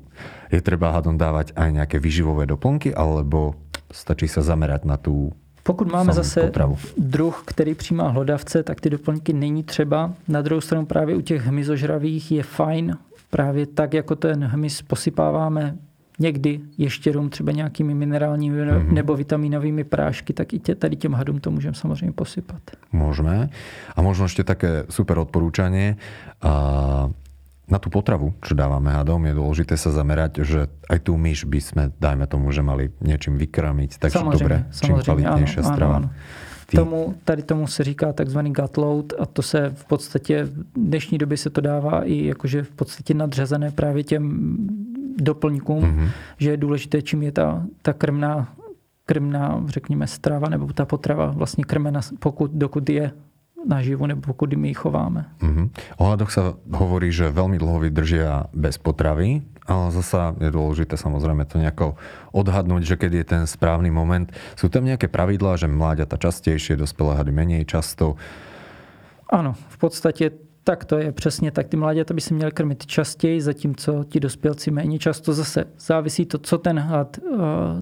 Je 0.51 0.61
třeba 0.61 0.91
hadom 0.91 1.17
dávat 1.17 1.51
aj 1.55 1.73
nějaké 1.73 1.99
výživové 1.99 2.45
doplnky, 2.45 2.95
alebo 2.95 3.55
stačí 3.91 4.27
se 4.27 4.41
zamerať 4.41 4.85
na 4.85 4.97
tu 4.97 5.31
pokud 5.63 5.91
máme 5.91 6.13
zase 6.13 6.41
potravu. 6.41 6.77
druh, 6.97 7.43
který 7.45 7.75
přijímá 7.75 8.09
hlodavce, 8.09 8.63
tak 8.63 8.81
ty 8.81 8.89
doplňky 8.89 9.33
není 9.33 9.63
třeba. 9.63 10.13
Na 10.27 10.41
druhou 10.41 10.61
stranu 10.61 10.85
právě 10.85 11.15
u 11.15 11.21
těch 11.21 11.45
hmyzožravých 11.45 12.31
je 12.31 12.43
fajn 12.43 12.97
právě 13.29 13.65
tak, 13.65 13.93
jako 13.93 14.15
ten 14.15 14.43
hmyz 14.43 14.81
posypáváme 14.81 15.75
někdy 16.19 16.59
ještěrům 16.77 17.29
třeba 17.29 17.51
nějakými 17.51 17.93
minerálními 17.93 18.61
mm-hmm. 18.61 18.93
nebo 18.93 19.15
vitaminovými 19.15 19.83
prášky, 19.83 20.33
tak 20.33 20.53
i 20.53 20.59
tě, 20.59 20.75
tady 20.75 20.95
těm 20.95 21.13
hadům 21.13 21.39
to 21.39 21.51
můžeme 21.51 21.73
samozřejmě 21.73 22.11
posypat. 22.11 22.61
Můžeme. 22.91 23.49
A 23.95 24.01
možno 24.01 24.25
ještě 24.25 24.43
také 24.43 24.83
super 24.89 25.17
odporúčanie. 25.17 25.95
A 26.41 27.09
na 27.67 27.79
tú 27.79 27.87
potravu, 27.87 28.35
čo 28.43 28.53
dávame 28.55 28.91
hadom, 28.91 29.23
je 29.23 29.33
dôležité 29.33 29.79
sa 29.79 29.89
zamerať, 29.95 30.43
že 30.43 30.67
aj 30.91 30.99
tú 31.07 31.15
myš 31.15 31.47
by 31.47 31.59
sme, 31.63 31.83
dajme 31.95 32.27
tomu, 32.27 32.51
že 32.51 32.59
mali 32.59 32.91
niečím 32.99 33.39
vykramiť. 33.39 33.97
Takže 33.99 34.19
samozřejmě, 34.19 34.43
dobre, 34.43 34.65
čím 34.85 34.95
kvalitnější 34.95 35.63
strava. 35.63 35.95
Ano, 35.95 36.09
ano. 36.09 36.09
Tomu, 36.75 37.15
tady 37.23 37.43
tomu 37.43 37.67
se 37.67 37.83
říká 37.83 38.13
takzvaný 38.13 38.53
gut 38.53 38.77
load 38.77 39.13
a 39.19 39.25
to 39.25 39.41
se 39.41 39.69
v 39.69 39.85
podstatě 39.85 40.43
v 40.43 40.63
dnešní 40.75 41.17
době 41.17 41.37
se 41.37 41.49
to 41.49 41.61
dává 41.61 42.03
i 42.03 42.25
jakože 42.25 42.63
v 42.63 42.71
podstatě 42.71 43.13
nadřazené 43.13 43.71
právě 43.71 44.03
těm 44.03 44.57
doplňkům, 45.21 45.83
mm-hmm. 45.83 46.09
že 46.37 46.51
je 46.51 46.57
důležité, 46.57 47.01
čím 47.01 47.23
je 47.23 47.31
ta, 47.31 47.63
ta 47.81 47.93
krmná 47.93 48.53
krmná, 49.05 49.63
řekněme, 49.67 50.07
strava 50.07 50.49
nebo 50.49 50.73
ta 50.73 50.85
potrava 50.85 51.31
vlastně 51.31 51.63
krmena, 51.63 52.01
pokud, 52.19 52.51
dokud 52.51 52.89
je 52.89 53.11
naživu 53.67 54.05
nebo 54.05 54.21
pokud 54.21 54.53
my 54.53 54.67
ji 54.67 54.73
chováme. 54.73 55.25
Mm-hmm. 55.39 55.67
O 55.97 56.03
hadoch 56.09 56.31
sa 56.31 56.53
hovorí, 56.71 57.11
že 57.11 57.31
veľmi 57.31 57.57
dlho 57.57 57.79
vydržia 57.79 58.47
bez 58.51 58.77
potravy, 58.77 59.41
ale 59.63 59.91
zasa 59.95 60.35
je 60.39 60.51
dôležité 60.51 60.99
samozrejme 60.99 61.47
to 61.47 61.59
nejako 61.59 61.95
odhadnúť, 62.35 62.83
že 62.83 62.95
keď 62.99 63.11
je 63.13 63.25
ten 63.25 63.43
správny 63.47 63.87
moment. 63.87 64.27
Sú 64.59 64.67
tam 64.67 64.83
nejaké 64.83 65.07
pravidlá, 65.07 65.55
že 65.55 65.71
mláďata 65.71 66.19
častejšie, 66.19 66.75
dospelé 66.75 67.15
hady 67.15 67.31
menej 67.31 67.63
často? 67.63 68.19
Ano, 69.31 69.55
v 69.69 69.77
podstatě 69.77 70.31
tak 70.63 70.85
to 70.85 70.97
je 70.97 71.11
přesně 71.11 71.51
tak. 71.51 71.67
Ty 71.67 71.77
mláďata 71.77 72.13
by 72.13 72.21
se 72.21 72.33
měly 72.33 72.51
krmit 72.51 72.85
častěji, 72.85 73.41
zatímco 73.41 74.03
ti 74.03 74.19
dospělci 74.19 74.71
méně 74.71 74.99
často. 74.99 75.33
Zase 75.33 75.65
závisí 75.79 76.25
to, 76.25 76.37
co 76.37 76.57
ten 76.57 76.79
had, 76.79 77.17
eh, 77.17 77.37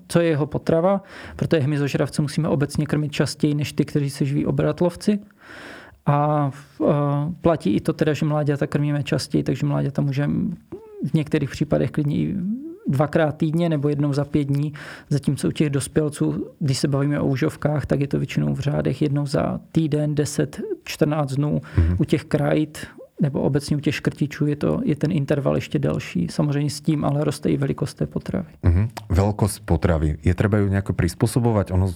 co 0.08 0.20
je 0.20 0.28
jeho 0.28 0.48
potrava, 0.48 1.02
protože 1.36 1.62
hmyzožravce 1.62 2.22
musíme 2.22 2.50
obecně 2.50 2.86
krmit 2.86 3.12
častěji 3.12 3.56
než 3.56 3.74
ty, 3.74 3.86
kteří 3.86 4.10
se 4.10 4.26
živí 4.26 4.46
obratlovci. 4.46 5.20
A 6.06 6.52
eh, 6.82 6.86
platí 7.42 7.76
i 7.76 7.82
to 7.82 7.94
teda, 7.94 8.14
že 8.14 8.26
mláďata 8.26 8.68
krmíme 8.68 9.04
častěji, 9.04 9.44
takže 9.44 9.66
mláďata 9.66 10.02
můžeme 10.02 10.34
v 11.10 11.14
některých 11.14 11.50
případech 11.50 11.92
klidně 11.92 12.18
i 12.18 12.36
dvakrát 12.88 13.38
týdně 13.38 13.70
nebo 13.70 13.90
jednou 13.90 14.14
za 14.14 14.26
pět 14.26 14.44
dní, 14.44 14.74
zatímco 15.10 15.48
u 15.48 15.52
těch 15.52 15.70
dospělců, 15.70 16.48
když 16.60 16.78
se 16.78 16.88
bavíme 16.88 17.20
o 17.20 17.26
užovkách, 17.26 17.86
tak 17.86 18.00
je 18.00 18.08
to 18.08 18.18
většinou 18.18 18.54
v 18.54 18.60
řádech 18.60 19.02
jednou 19.02 19.26
za 19.26 19.60
týden, 19.72 20.16
10, 20.16 20.62
14 20.84 21.32
dnů. 21.32 21.62
Mm-hmm. 21.76 21.96
U 22.00 22.04
těch 22.04 22.24
krajit 22.24 22.88
nebo 23.22 23.42
obecně 23.42 23.78
u 23.78 23.80
těch 23.80 23.96
škrtičů 23.96 24.46
je, 24.46 24.56
to, 24.56 24.82
je 24.84 24.96
ten 24.96 25.12
interval 25.12 25.56
ještě 25.56 25.80
delší. 25.80 26.28
Samozřejmě 26.32 26.70
s 26.70 26.82
tím 26.82 27.06
ale 27.06 27.24
roste 27.24 27.50
i 27.50 27.58
velikost 27.58 27.94
té 27.94 28.06
potravy. 28.06 28.48
Mm-hmm. 28.64 28.90
Velkost 29.10 29.60
potravy. 29.60 30.18
Je 30.24 30.36
třeba 30.36 30.58
ju 30.58 30.68
nějak 30.68 30.92
přizpůsobovat? 30.92 31.72
Ono, 31.72 31.94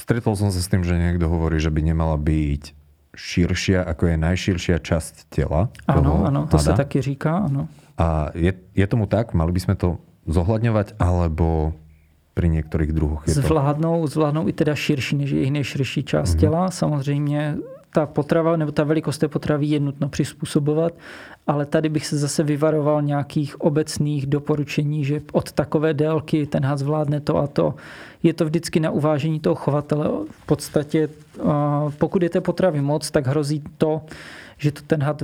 stretol 0.00 0.36
jsem 0.36 0.52
se 0.52 0.62
s 0.62 0.68
tím, 0.68 0.84
že 0.84 0.98
někdo 0.98 1.28
hovorí, 1.28 1.60
že 1.60 1.70
by 1.70 1.82
nemala 1.82 2.16
být 2.16 2.75
širšia, 3.16 3.82
ako 3.82 4.12
je 4.12 4.16
najširšia 4.16 4.76
časť 4.78 5.32
tela. 5.32 5.72
Ano, 5.88 6.22
ano, 6.28 6.40
to 6.46 6.60
hada. 6.60 6.70
se 6.70 6.72
taky 6.72 7.02
říká, 7.02 7.48
ano. 7.48 7.68
A 7.98 8.28
je, 8.36 8.52
je 8.76 8.86
tomu 8.86 9.08
tak? 9.08 9.32
Mali 9.32 9.56
by 9.56 9.60
sme 9.60 9.74
to 9.74 9.96
zohľadňovať, 10.28 11.00
alebo 11.00 11.72
pri 12.36 12.52
některých 12.52 12.92
druhoch 12.92 13.24
je 13.24 13.34
to... 13.34 13.40
Zvládnou, 13.40 14.04
zvládnou 14.06 14.44
i 14.48 14.52
teda 14.52 14.76
širší 14.76 15.16
než 15.16 15.30
jejich 15.30 15.52
nejširší 15.52 16.02
část 16.04 16.36
mm-hmm. 16.36 16.40
těla. 16.40 16.70
Samozřejmě 16.70 17.56
ta 17.96 18.06
potrava 18.06 18.56
nebo 18.56 18.72
ta 18.72 18.84
velikost 18.84 19.18
té 19.18 19.28
potravy 19.28 19.66
je 19.66 19.80
nutno 19.80 20.08
přizpůsobovat, 20.08 20.92
ale 21.46 21.66
tady 21.66 21.88
bych 21.88 22.06
se 22.06 22.18
zase 22.18 22.42
vyvaroval 22.42 23.02
nějakých 23.02 23.60
obecných 23.60 24.26
doporučení, 24.26 25.04
že 25.04 25.20
od 25.32 25.52
takové 25.52 25.94
délky 25.94 26.46
ten 26.46 26.64
had 26.64 26.78
zvládne 26.78 27.20
to 27.20 27.36
a 27.36 27.46
to. 27.46 27.74
Je 28.22 28.34
to 28.34 28.44
vždycky 28.44 28.80
na 28.80 28.90
uvážení 28.90 29.40
toho 29.40 29.54
chovatele. 29.54 30.08
V 30.30 30.46
podstatě, 30.46 31.08
pokud 31.98 32.22
je 32.22 32.30
té 32.30 32.40
potravy 32.40 32.80
moc, 32.80 33.10
tak 33.10 33.26
hrozí 33.26 33.64
to, 33.78 34.02
že 34.58 34.72
to 34.72 34.82
ten 34.86 35.02
had 35.02 35.22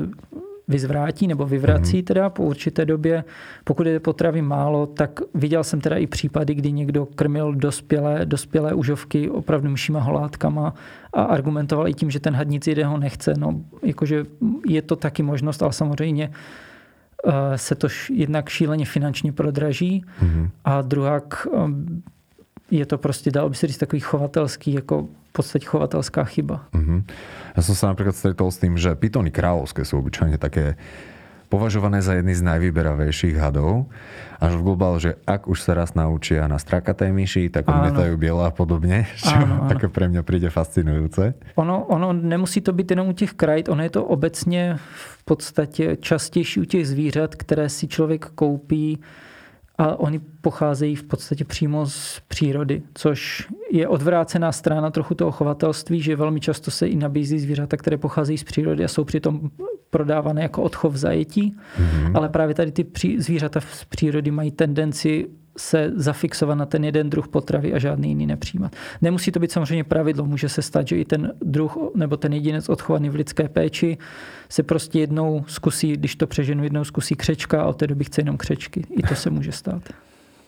vyzvrátí 0.72 1.26
nebo 1.26 1.46
vyvrací 1.46 1.98
mm-hmm. 1.98 2.04
teda 2.04 2.30
po 2.30 2.42
určité 2.42 2.84
době. 2.84 3.24
Pokud 3.64 3.86
je 3.86 4.00
potravy 4.00 4.42
málo, 4.42 4.86
tak 4.86 5.20
viděl 5.34 5.64
jsem 5.64 5.80
teda 5.80 5.96
i 5.96 6.06
případy, 6.06 6.54
kdy 6.54 6.72
někdo 6.72 7.06
krmil 7.06 7.54
dospělé, 7.54 8.26
dospělé 8.26 8.74
užovky 8.74 9.30
opravdu 9.30 9.70
myšíma 9.70 10.00
holátkama 10.00 10.74
a 11.12 11.22
argumentoval 11.22 11.88
i 11.88 11.94
tím, 11.94 12.10
že 12.10 12.20
ten 12.20 12.34
had 12.34 12.48
nic 12.48 12.66
jiného 12.66 12.98
nechce. 12.98 13.34
No, 13.38 13.60
jakože 13.82 14.24
je 14.66 14.82
to 14.82 14.96
taky 14.96 15.22
možnost, 15.22 15.62
ale 15.62 15.72
samozřejmě 15.72 16.30
eh, 16.30 17.58
se 17.58 17.74
to 17.74 17.88
jednak 18.10 18.48
šíleně 18.48 18.84
finančně 18.84 19.32
prodraží 19.32 20.04
mm-hmm. 20.22 20.50
a 20.64 20.82
druhak 20.82 21.46
eh, 21.54 21.58
je 22.72 22.86
to 22.86 22.98
prostě, 22.98 23.30
dal 23.30 23.48
by 23.48 23.54
se 23.54 23.66
říct, 23.66 23.78
takový 23.78 24.00
chovatelský, 24.00 24.72
jako 24.72 25.02
v 25.02 25.32
podstatě 25.32 25.66
chovatelská 25.66 26.24
chyba. 26.24 26.64
Mm-hmm. 26.74 27.02
Ja 27.56 27.60
som 27.60 27.76
sa 27.76 27.92
napríklad 27.92 28.16
stretol 28.16 28.48
s 28.48 28.60
tým, 28.60 28.80
že 28.80 28.96
pitony 28.96 29.28
kráľovské 29.28 29.84
sú 29.84 30.00
obyčajne 30.00 30.40
také 30.40 30.80
považované 31.52 32.00
za 32.00 32.16
jedny 32.16 32.32
z 32.32 32.40
najvyberavejších 32.48 33.36
hadov. 33.36 33.92
Až 34.40 34.56
v 34.56 34.64
globál, 34.64 34.96
že 34.96 35.20
ak 35.28 35.52
už 35.52 35.60
sa 35.60 35.76
raz 35.76 35.92
naučia 35.92 36.48
na 36.48 36.56
strakaté 36.56 37.12
myši, 37.12 37.52
tak 37.52 37.68
odmietajú 37.68 38.16
biela 38.16 38.48
a 38.48 38.52
podobne, 38.56 39.04
čo 39.20 39.36
áno, 39.36 39.68
áno. 39.68 39.68
také 39.68 39.92
pre 39.92 40.08
mňa 40.08 40.24
príde 40.24 40.48
fascinujúce. 40.48 41.36
Ono, 41.60 41.84
ono 41.92 42.16
nemusí 42.16 42.64
to 42.64 42.72
být 42.72 42.96
jenom 42.96 43.08
u 43.08 43.12
těch 43.12 43.36
krajt, 43.36 43.68
ono 43.68 43.84
je 43.84 43.92
to 44.00 44.04
obecně 44.04 44.80
v 44.80 45.24
podstatě 45.24 45.96
častější 46.00 46.60
u 46.60 46.64
těch 46.64 46.88
zvířat, 46.88 47.36
které 47.36 47.68
si 47.68 47.88
člověk 47.88 48.32
koupí 48.32 49.00
a 49.78 50.00
oni 50.00 50.20
pocházejí 50.40 50.96
v 50.96 51.02
podstatě 51.02 51.44
přímo 51.44 51.86
z 51.86 52.20
přírody, 52.28 52.82
což 52.94 53.48
je 53.70 53.88
odvrácená 53.88 54.52
strana 54.52 54.90
trochu 54.90 55.14
toho 55.14 55.32
chovatelství, 55.32 56.02
že 56.02 56.16
velmi 56.16 56.40
často 56.40 56.70
se 56.70 56.88
i 56.88 56.96
nabízí 56.96 57.38
zvířata, 57.38 57.76
které 57.76 57.98
pocházejí 57.98 58.38
z 58.38 58.44
přírody 58.44 58.84
a 58.84 58.88
jsou 58.88 59.04
přitom 59.04 59.50
prodávané 59.90 60.42
jako 60.42 60.62
odchov 60.62 60.94
zajetí, 60.94 61.56
mm-hmm. 61.78 62.16
ale 62.16 62.28
právě 62.28 62.54
tady 62.54 62.72
ty 62.72 62.86
zvířata 63.18 63.60
z 63.60 63.84
přírody 63.84 64.30
mají 64.30 64.50
tendenci 64.50 65.28
se 65.56 65.92
zafixovat 65.96 66.58
na 66.58 66.66
ten 66.66 66.84
jeden 66.84 67.10
druh 67.10 67.28
potravy 67.28 67.74
a 67.74 67.78
žádný 67.78 68.08
jiný 68.08 68.26
nepřijímat. 68.26 68.76
Nemusí 69.02 69.32
to 69.32 69.40
být 69.40 69.52
samozřejmě 69.52 69.84
pravidlo, 69.84 70.24
může 70.24 70.48
se 70.48 70.62
stát, 70.62 70.88
že 70.88 70.96
i 70.96 71.04
ten 71.04 71.32
druh 71.40 71.76
nebo 71.94 72.16
ten 72.16 72.32
jedinec 72.32 72.68
odchovaný 72.68 73.10
v 73.10 73.14
lidské 73.14 73.48
péči 73.48 73.98
se 74.48 74.62
prostě 74.62 75.00
jednou 75.00 75.44
zkusí, 75.46 75.92
když 75.92 76.16
to 76.16 76.26
přeženu, 76.26 76.64
jednou 76.64 76.84
zkusí 76.84 77.14
křečka 77.14 77.62
a 77.62 77.66
od 77.66 77.76
té 77.76 77.86
doby 77.86 78.04
chce 78.04 78.20
jenom 78.20 78.36
křečky. 78.36 78.84
I 78.90 79.02
to 79.02 79.14
se 79.14 79.30
může 79.30 79.52
stát. 79.52 79.82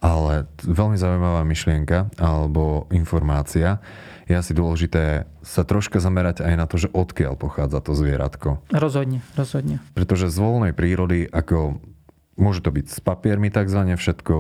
Ale 0.05 0.45
veľmi 0.61 1.01
zaujímavá 1.01 1.41
myšlienka 1.49 2.13
alebo 2.21 2.85
informácia. 2.93 3.81
Je 4.29 4.37
asi 4.37 4.53
dôležité 4.53 5.25
sa 5.41 5.65
troška 5.65 5.97
zamerať 5.97 6.45
aj 6.45 6.55
na 6.61 6.69
to, 6.69 6.77
že 6.77 6.93
odkiaľ 6.93 7.41
pochádza 7.41 7.81
to 7.81 7.97
zvieratko. 7.97 8.61
Rozhodne, 8.69 9.25
rozhodne. 9.33 9.81
Pretože 9.97 10.29
z 10.29 10.37
voľnej 10.37 10.77
prírody, 10.77 11.25
ako 11.25 11.81
môže 12.37 12.61
to 12.63 12.71
byť 12.75 12.87
s 12.91 12.99
papiermi 12.99 13.51
takzvané, 13.51 13.95
všetko 13.95 14.35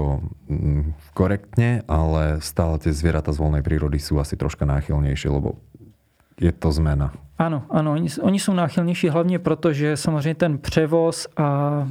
mm, 0.48 0.82
korektne, 1.14 1.86
ale 1.86 2.42
stále 2.42 2.78
tie 2.82 2.90
zvieratá 2.90 3.30
z 3.30 3.40
voľnej 3.40 3.62
prírody 3.62 3.98
sú 4.02 4.18
asi 4.18 4.34
troška 4.34 4.66
náchylnejšie, 4.66 5.30
lebo 5.30 5.58
je 6.38 6.50
to 6.50 6.72
zmena. 6.74 7.14
Ano, 7.38 7.66
ano, 7.70 7.92
oni, 7.92 8.08
oni 8.22 8.40
jsou 8.40 8.54
náchylnější 8.54 9.08
hlavně 9.08 9.38
proto, 9.38 9.72
že 9.72 9.96
samozřejmě 9.96 10.34
ten 10.34 10.58
převoz 10.58 11.26
a 11.36 11.88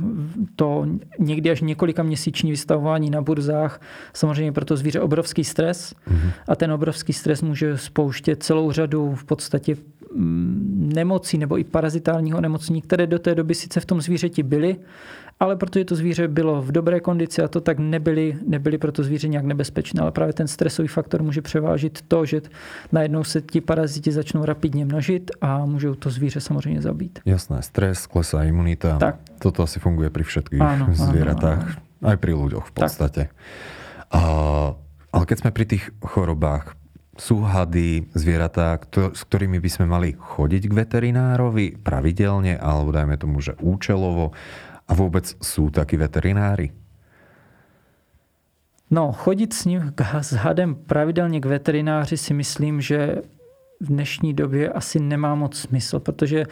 to 0.55 0.85
někdy 1.19 1.51
až 1.51 1.61
několika 1.61 2.03
měsíční 2.03 2.51
vystavování 2.51 3.09
na 3.09 3.21
burzách 3.21 3.81
samozřejmě 4.13 4.51
pro 4.51 4.65
to 4.65 4.77
zvíře 4.77 4.99
obrovský 4.99 5.43
stres 5.43 5.95
mm-hmm. 6.07 6.31
a 6.47 6.55
ten 6.55 6.71
obrovský 6.71 7.13
stres 7.13 7.41
může 7.41 7.77
spouštět 7.77 8.43
celou 8.43 8.71
řadu 8.71 9.15
v 9.15 9.23
podstatě 9.23 9.75
nemocí 10.95 11.37
nebo 11.37 11.57
i 11.57 11.63
parazitálního 11.63 12.41
nemocní, 12.41 12.81
které 12.81 13.07
do 13.07 13.19
té 13.19 13.35
doby 13.35 13.55
sice 13.55 13.79
v 13.79 13.85
tom 13.85 14.01
zvířeti 14.01 14.43
byly, 14.43 14.77
ale 15.39 15.55
protože 15.55 15.85
to 15.85 15.95
zvíře 15.95 16.27
bylo 16.27 16.61
v 16.61 16.71
dobré 16.71 16.99
kondici 16.99 17.41
a 17.41 17.47
to 17.47 17.61
tak 17.61 17.79
nebyly, 17.79 18.37
nebyly 18.47 18.77
pro 18.77 18.91
to 18.91 19.03
zvíře 19.03 19.27
nějak 19.27 19.45
nebezpečné, 19.45 20.01
ale 20.01 20.11
právě 20.11 20.33
ten 20.33 20.47
stresový 20.47 20.87
faktor 20.87 21.23
může 21.23 21.41
převážit 21.41 22.01
to, 22.07 22.25
že 22.25 22.41
najednou 22.91 23.23
se 23.23 23.41
ti 23.41 23.61
paraziti 23.61 24.11
začnou 24.11 24.45
rapidně 24.45 24.85
množit 24.85 25.31
a 25.41 25.65
můžou 25.65 25.95
to 25.95 26.09
zvíře 26.09 26.39
samozřejmě 26.39 26.81
zabít. 26.81 27.19
Jasné, 27.25 27.61
stres, 27.61 28.07
klesá 28.07 28.43
imunita. 28.43 28.97
Tak. 28.97 29.15
Toto 29.39 29.63
asi 29.63 29.79
funguje 29.79 30.09
pri 30.09 30.23
všetkých 30.23 30.61
ano, 30.61 30.87
zvieratách, 30.95 31.63
ano, 31.67 31.75
ano. 31.75 32.07
aj 32.07 32.17
pri 32.17 32.31
ľuďoch 32.31 32.65
v 32.69 32.73
podstate. 32.73 33.21
A, 34.13 34.21
ale 35.11 35.23
keď 35.27 35.37
sme 35.43 35.51
pri 35.51 35.65
tých 35.67 35.83
chorobách, 35.99 36.79
sú 37.17 37.45
hady, 37.45 38.09
zvieratá, 38.17 38.79
s 39.13 39.21
ktorými 39.29 39.61
by 39.61 39.69
sme 39.69 39.85
mali 39.85 40.09
chodiť 40.17 40.65
k 40.65 40.73
veterinárovi 40.73 41.77
pravidelne, 41.77 42.57
alebo 42.57 42.89
dajme 42.89 43.15
tomu, 43.21 43.37
že 43.41 43.53
účelovo, 43.61 44.33
a 44.87 44.93
vůbec 44.93 45.35
jsou 45.43 45.69
taky 45.69 45.97
veterináři? 45.97 46.71
No, 48.91 49.11
chodit 49.11 49.53
s 49.53 49.65
ním 49.65 49.93
s 50.21 50.33
hadem 50.33 50.75
pravidelně 50.75 51.39
k 51.39 51.45
veterináři 51.45 52.17
si 52.17 52.33
myslím, 52.33 52.81
že 52.81 53.21
v 53.79 53.87
dnešní 53.87 54.33
době 54.33 54.69
asi 54.69 54.99
nemá 54.99 55.35
moc 55.35 55.57
smysl, 55.57 55.99
protože 55.99 56.45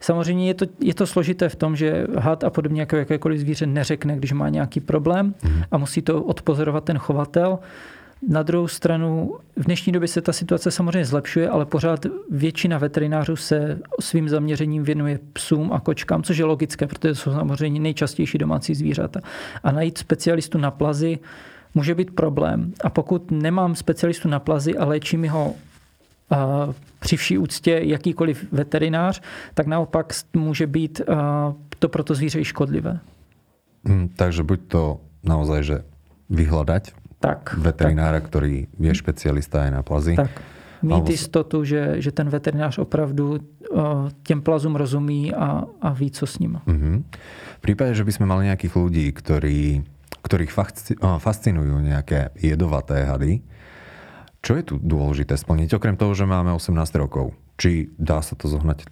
samozřejmě 0.00 0.46
je 0.48 0.54
to, 0.54 0.66
je 0.80 0.94
to 0.94 1.06
složité 1.06 1.48
v 1.48 1.56
tom, 1.56 1.76
že 1.76 2.06
had 2.18 2.44
a 2.44 2.50
podobně 2.50 2.80
jako 2.80 2.96
jakékoliv 2.96 3.40
zvíře 3.40 3.66
neřekne, 3.66 4.16
když 4.16 4.32
má 4.32 4.48
nějaký 4.48 4.80
problém 4.80 5.34
mhm. 5.42 5.62
a 5.70 5.78
musí 5.78 6.02
to 6.02 6.22
odpozorovat 6.22 6.84
ten 6.84 6.98
chovatel. 6.98 7.58
Na 8.28 8.42
druhou 8.42 8.68
stranu, 8.68 9.36
v 9.56 9.64
dnešní 9.64 9.92
době 9.92 10.08
se 10.08 10.20
ta 10.20 10.32
situace 10.32 10.70
samozřejmě 10.70 11.04
zlepšuje, 11.04 11.48
ale 11.48 11.66
pořád 11.66 12.06
většina 12.30 12.78
veterinářů 12.78 13.36
se 13.36 13.78
svým 14.00 14.28
zaměřením 14.28 14.84
věnuje 14.84 15.18
psům 15.32 15.72
a 15.72 15.80
kočkám, 15.80 16.22
což 16.22 16.36
je 16.36 16.44
logické, 16.44 16.86
protože 16.86 17.14
jsou 17.14 17.32
samozřejmě 17.32 17.80
nejčastější 17.80 18.38
domácí 18.38 18.74
zvířata. 18.74 19.20
A 19.62 19.72
najít 19.72 19.98
specialistu 19.98 20.58
na 20.58 20.70
plazy 20.70 21.18
může 21.74 21.94
být 21.94 22.10
problém. 22.10 22.72
A 22.84 22.90
pokud 22.90 23.30
nemám 23.30 23.74
specialistu 23.74 24.28
na 24.28 24.38
plazy 24.38 24.76
a 24.78 24.84
léčím 24.84 25.28
ho 25.28 25.54
při 27.00 27.16
vší 27.16 27.38
úctě 27.38 27.80
jakýkoliv 27.84 28.46
veterinář, 28.52 29.20
tak 29.54 29.66
naopak 29.66 30.12
může 30.36 30.66
být 30.66 31.00
to 31.78 31.88
pro 31.88 32.04
to 32.04 32.14
zvíře 32.14 32.40
i 32.40 32.44
škodlivé. 32.44 32.98
Hmm, 33.84 34.08
takže 34.16 34.42
buď 34.42 34.60
to 34.68 35.00
naozaj, 35.24 35.64
že 35.64 35.76
vyhľadať 36.30 37.03
tak, 37.24 37.56
veterinára, 37.56 38.20
tak. 38.20 38.28
ktorý 38.28 38.68
je 38.68 38.92
špecialista 38.92 39.64
aj 39.64 39.70
na 39.72 39.82
plazy. 39.82 40.14
Tak. 40.16 40.32
Mít 40.84 41.08
jistotu, 41.08 41.64
že, 41.64 41.96
že 42.04 42.12
ten 42.12 42.28
veterinář 42.28 42.78
opravdu 42.78 43.40
těm 44.22 44.40
plazům 44.42 44.76
rozumí 44.76 45.34
a, 45.34 45.64
a 45.80 45.88
ví, 45.92 46.10
co 46.10 46.26
s 46.26 46.38
ním. 46.38 46.60
Uh-huh. 46.68 47.00
V 47.56 47.60
prípade, 47.64 47.96
že 47.96 48.04
by 48.04 48.12
sme 48.12 48.28
mali 48.28 48.52
nejakých 48.52 48.76
ľudí, 48.76 49.06
ktorí, 49.16 49.80
ktorých 50.20 50.52
fascinujú 51.18 51.80
nejaké 51.80 52.36
jedovaté 52.36 53.08
hady, 53.08 53.40
čo 54.44 54.60
je 54.60 54.62
tu 54.62 54.74
dôležité 54.76 55.40
splniť, 55.40 55.72
okrem 55.72 55.96
toho, 55.96 56.12
že 56.12 56.28
máme 56.28 56.52
18 56.52 56.76
rokov? 57.00 57.32
Či 57.56 57.96
dá 57.96 58.20
sa 58.20 58.36
to 58.36 58.44
zohnať 58.44 58.84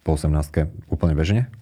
po 0.00 0.16
18 0.16 0.88
úplne 0.88 1.12
bežne? 1.12 1.52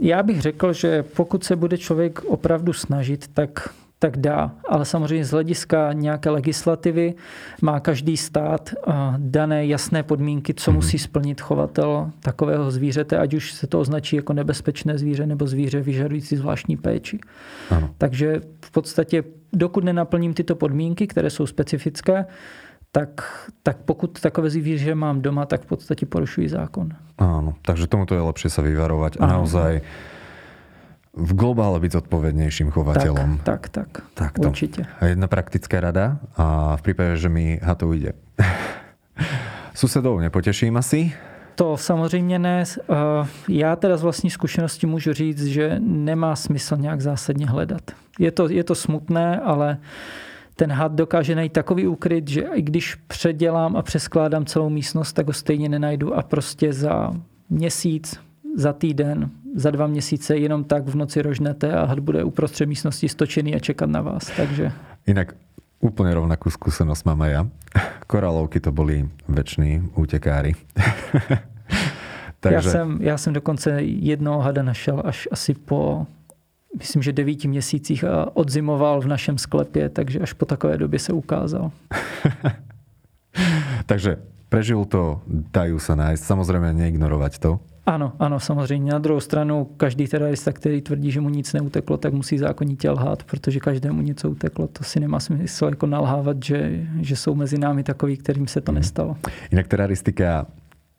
Já 0.00 0.22
bych 0.22 0.40
řekl, 0.40 0.72
že 0.72 1.02
pokud 1.02 1.44
se 1.44 1.56
bude 1.56 1.78
člověk 1.78 2.24
opravdu 2.24 2.72
snažit, 2.72 3.28
tak 3.28 3.68
tak 4.02 4.18
dá. 4.18 4.50
Ale 4.68 4.84
samozřejmě 4.84 5.24
z 5.24 5.30
hlediska 5.30 5.92
nějaké 5.92 6.30
legislativy 6.30 7.14
má 7.62 7.80
každý 7.80 8.16
stát 8.16 8.74
eh, 8.74 8.92
dané 9.18 9.66
jasné 9.66 10.02
podmínky, 10.02 10.54
co 10.54 10.70
mhm. 10.70 10.76
musí 10.76 10.98
splnit 10.98 11.40
chovatel 11.40 12.10
takového 12.20 12.70
zvířete, 12.70 13.18
ať 13.18 13.34
už 13.34 13.52
se 13.52 13.66
to 13.66 13.80
označí 13.80 14.16
jako 14.16 14.32
nebezpečné 14.32 14.98
zvíře 14.98 15.26
nebo 15.26 15.46
zvíře 15.46 15.80
vyžadující 15.80 16.36
zvláštní 16.36 16.76
péči. 16.76 17.18
Ano. 17.70 17.94
Takže 17.98 18.40
v 18.64 18.70
podstatě, 18.70 19.24
dokud 19.52 19.84
nenaplním 19.84 20.34
tyto 20.34 20.58
podmínky, 20.58 21.06
které 21.06 21.30
jsou 21.30 21.46
specifické, 21.46 22.26
tak, 22.92 23.22
tak 23.62 23.76
pokud 23.86 24.20
takové 24.20 24.50
zvíře 24.50 24.94
mám 24.94 25.22
doma, 25.22 25.46
tak 25.46 25.62
v 25.62 25.66
podstatě 25.66 26.06
porušují 26.06 26.48
zákon. 26.48 26.92
Áno, 27.16 27.54
takže 27.62 27.86
tomuto 27.86 28.18
je 28.18 28.20
lepšie 28.20 28.50
sa 28.50 28.66
vyvarovať 28.66 29.22
a 29.22 29.24
naozaj 29.30 29.72
v 31.12 31.32
globále 31.36 31.76
byť 31.80 31.92
zodpovednejším 31.92 32.72
chovateľom. 32.72 33.44
Tak, 33.44 33.68
tak, 33.68 34.00
tak. 34.16 34.32
to. 34.40 34.48
Určite. 34.48 34.88
A 35.00 35.12
jedna 35.12 35.28
praktická 35.28 35.80
rada 35.80 36.16
a 36.40 36.76
v 36.80 36.82
prípade, 36.82 37.20
že 37.20 37.28
mi 37.28 37.60
to 37.60 37.84
ujde. 37.88 38.16
Susedov 39.76 40.20
nepoteším 40.20 40.76
asi? 40.76 41.12
To 41.54 41.76
samozřejmě 41.76 42.38
ne. 42.38 42.64
Já 43.48 43.76
teda 43.76 43.96
z 43.96 44.02
vlastní 44.02 44.30
zkušenosti 44.30 44.86
můžu 44.86 45.12
říct, 45.12 45.44
že 45.44 45.76
nemá 45.80 46.36
smysl 46.36 46.76
nějak 46.76 47.00
zásadně 47.00 47.46
hledat. 47.46 47.82
Je 48.18 48.30
to, 48.30 48.48
je 48.48 48.64
to 48.64 48.74
smutné, 48.74 49.40
ale 49.40 49.78
ten 50.56 50.72
had 50.72 50.92
dokáže 50.92 51.34
najít 51.34 51.52
takový 51.52 51.86
úkryt, 51.86 52.28
že 52.28 52.42
i 52.42 52.62
když 52.62 52.94
předělám 52.94 53.76
a 53.76 53.82
přeskládám 53.82 54.44
celou 54.44 54.70
místnost, 54.70 55.12
tak 55.12 55.26
ho 55.26 55.32
stejně 55.32 55.68
nenajdu 55.68 56.14
a 56.14 56.22
prostě 56.22 56.72
za 56.72 57.10
měsíc, 57.50 58.20
za 58.56 58.72
týden, 58.72 59.30
za 59.54 59.70
dva 59.70 59.86
měsíce 59.86 60.36
jenom 60.36 60.64
tak 60.64 60.86
v 60.86 60.94
noci 60.94 61.22
rožnete 61.22 61.72
a 61.72 61.84
had 61.84 61.98
bude 61.98 62.24
uprostřed 62.24 62.66
místnosti 62.66 63.08
stočený 63.08 63.54
a 63.54 63.58
čekat 63.58 63.90
na 63.90 64.00
vás. 64.00 64.30
Takže... 64.36 64.72
Jinak 65.06 65.34
úplně 65.82 66.14
rovnakú 66.14 66.50
skúsenosť 66.50 67.02
mám 67.04 67.20
aj 67.26 67.30
ja. 67.30 67.42
Koralovky 68.06 68.62
to 68.62 68.70
boli 68.70 69.02
väčší 69.28 69.82
útekári. 69.98 70.54
Takže... 72.40 72.68
Já, 72.68 72.72
jsem, 72.72 72.98
já 73.00 73.18
jsem 73.18 73.32
dokonce 73.32 73.82
jednoho 73.82 74.40
hada 74.40 74.62
našel 74.62 75.02
až 75.04 75.28
asi 75.30 75.54
po 75.54 76.06
myslím, 76.78 77.02
že 77.02 77.12
devíti 77.12 77.48
měsících 77.48 78.04
a 78.04 78.36
odzimoval 78.36 79.00
v 79.00 79.06
našem 79.06 79.38
sklepě, 79.38 79.88
takže 79.88 80.18
až 80.20 80.32
po 80.32 80.44
takové 80.46 80.78
době 80.78 80.98
se 80.98 81.12
ukázal. 81.12 81.70
takže 83.86 84.16
prežil 84.48 84.84
to, 84.84 85.22
dajú 85.52 85.78
sa 85.78 85.94
nájsť. 85.94 86.22
Samozrejme 86.24 86.76
neignorovať 86.76 87.38
to. 87.38 87.60
Ano, 87.86 88.12
ano, 88.18 88.40
samozřejmě. 88.40 88.92
Na 88.92 88.98
druhou 88.98 89.20
stranu, 89.20 89.64
každý 89.76 90.06
terorista, 90.06 90.52
který 90.52 90.80
tvrdí, 90.80 91.10
že 91.10 91.20
mu 91.20 91.28
nic 91.28 91.52
neuteklo, 91.52 91.96
tak 91.96 92.12
musí 92.12 92.38
zákonitě 92.38 92.90
lhát, 92.90 93.22
protože 93.22 93.60
každému 93.60 94.02
něco 94.02 94.30
uteklo. 94.30 94.68
To 94.68 94.84
si 94.84 95.00
nemá 95.00 95.20
smysl 95.20 95.64
jako 95.64 95.86
nalhávat, 95.86 96.42
že, 96.44 96.86
že 97.00 97.16
jsou 97.16 97.34
mezi 97.34 97.58
námi 97.58 97.82
takoví, 97.82 98.16
kterým 98.16 98.46
se 98.46 98.60
to 98.60 98.72
mhm. 98.72 98.80
nestalo. 98.80 99.16
Jinak 99.50 99.68
teroristika 99.68 100.46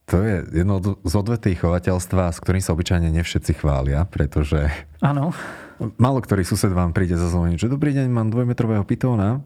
to 0.06 0.20
je 0.20 0.44
jedno 0.52 0.84
z 0.84 1.14
odvetí 1.16 1.56
chovateľstva, 1.56 2.36
s 2.36 2.44
ktorým 2.44 2.60
sa 2.60 2.76
obyčajne 2.76 3.08
nevšetci 3.08 3.56
chvália, 3.56 4.04
pretože... 4.04 4.68
Áno. 5.00 5.32
Málo 5.80 6.20
ktorý 6.22 6.46
sused 6.46 6.70
vám 6.70 6.94
príde 6.94 7.18
zazvoniť, 7.18 7.58
že 7.58 7.68
dobrý 7.68 7.92
deň, 7.98 8.08
mám 8.08 8.30
dvojmetrového 8.30 8.86
pitóna, 8.86 9.42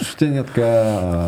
šteniatka, 0.00 0.66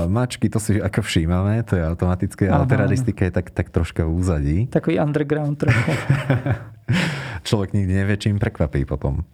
mačky, 0.09 0.49
to 0.49 0.59
si 0.59 0.81
ako 0.81 1.05
všímame, 1.05 1.63
to 1.65 1.77
je 1.77 1.83
automatické, 1.85 2.49
ale 2.49 2.65
teroristika 2.67 3.29
je 3.29 3.33
tak, 3.33 3.47
tak 3.53 3.67
troška 3.69 4.09
v 4.09 4.11
úzadí. 4.11 4.59
Takový 4.73 4.99
underground 5.01 5.61
trochu. 5.61 5.93
člověk 7.43 7.73
nikdy 7.73 7.95
nevie, 7.95 8.17
čím 8.17 8.39
prekvapí 8.39 8.85
potom. 8.85 9.25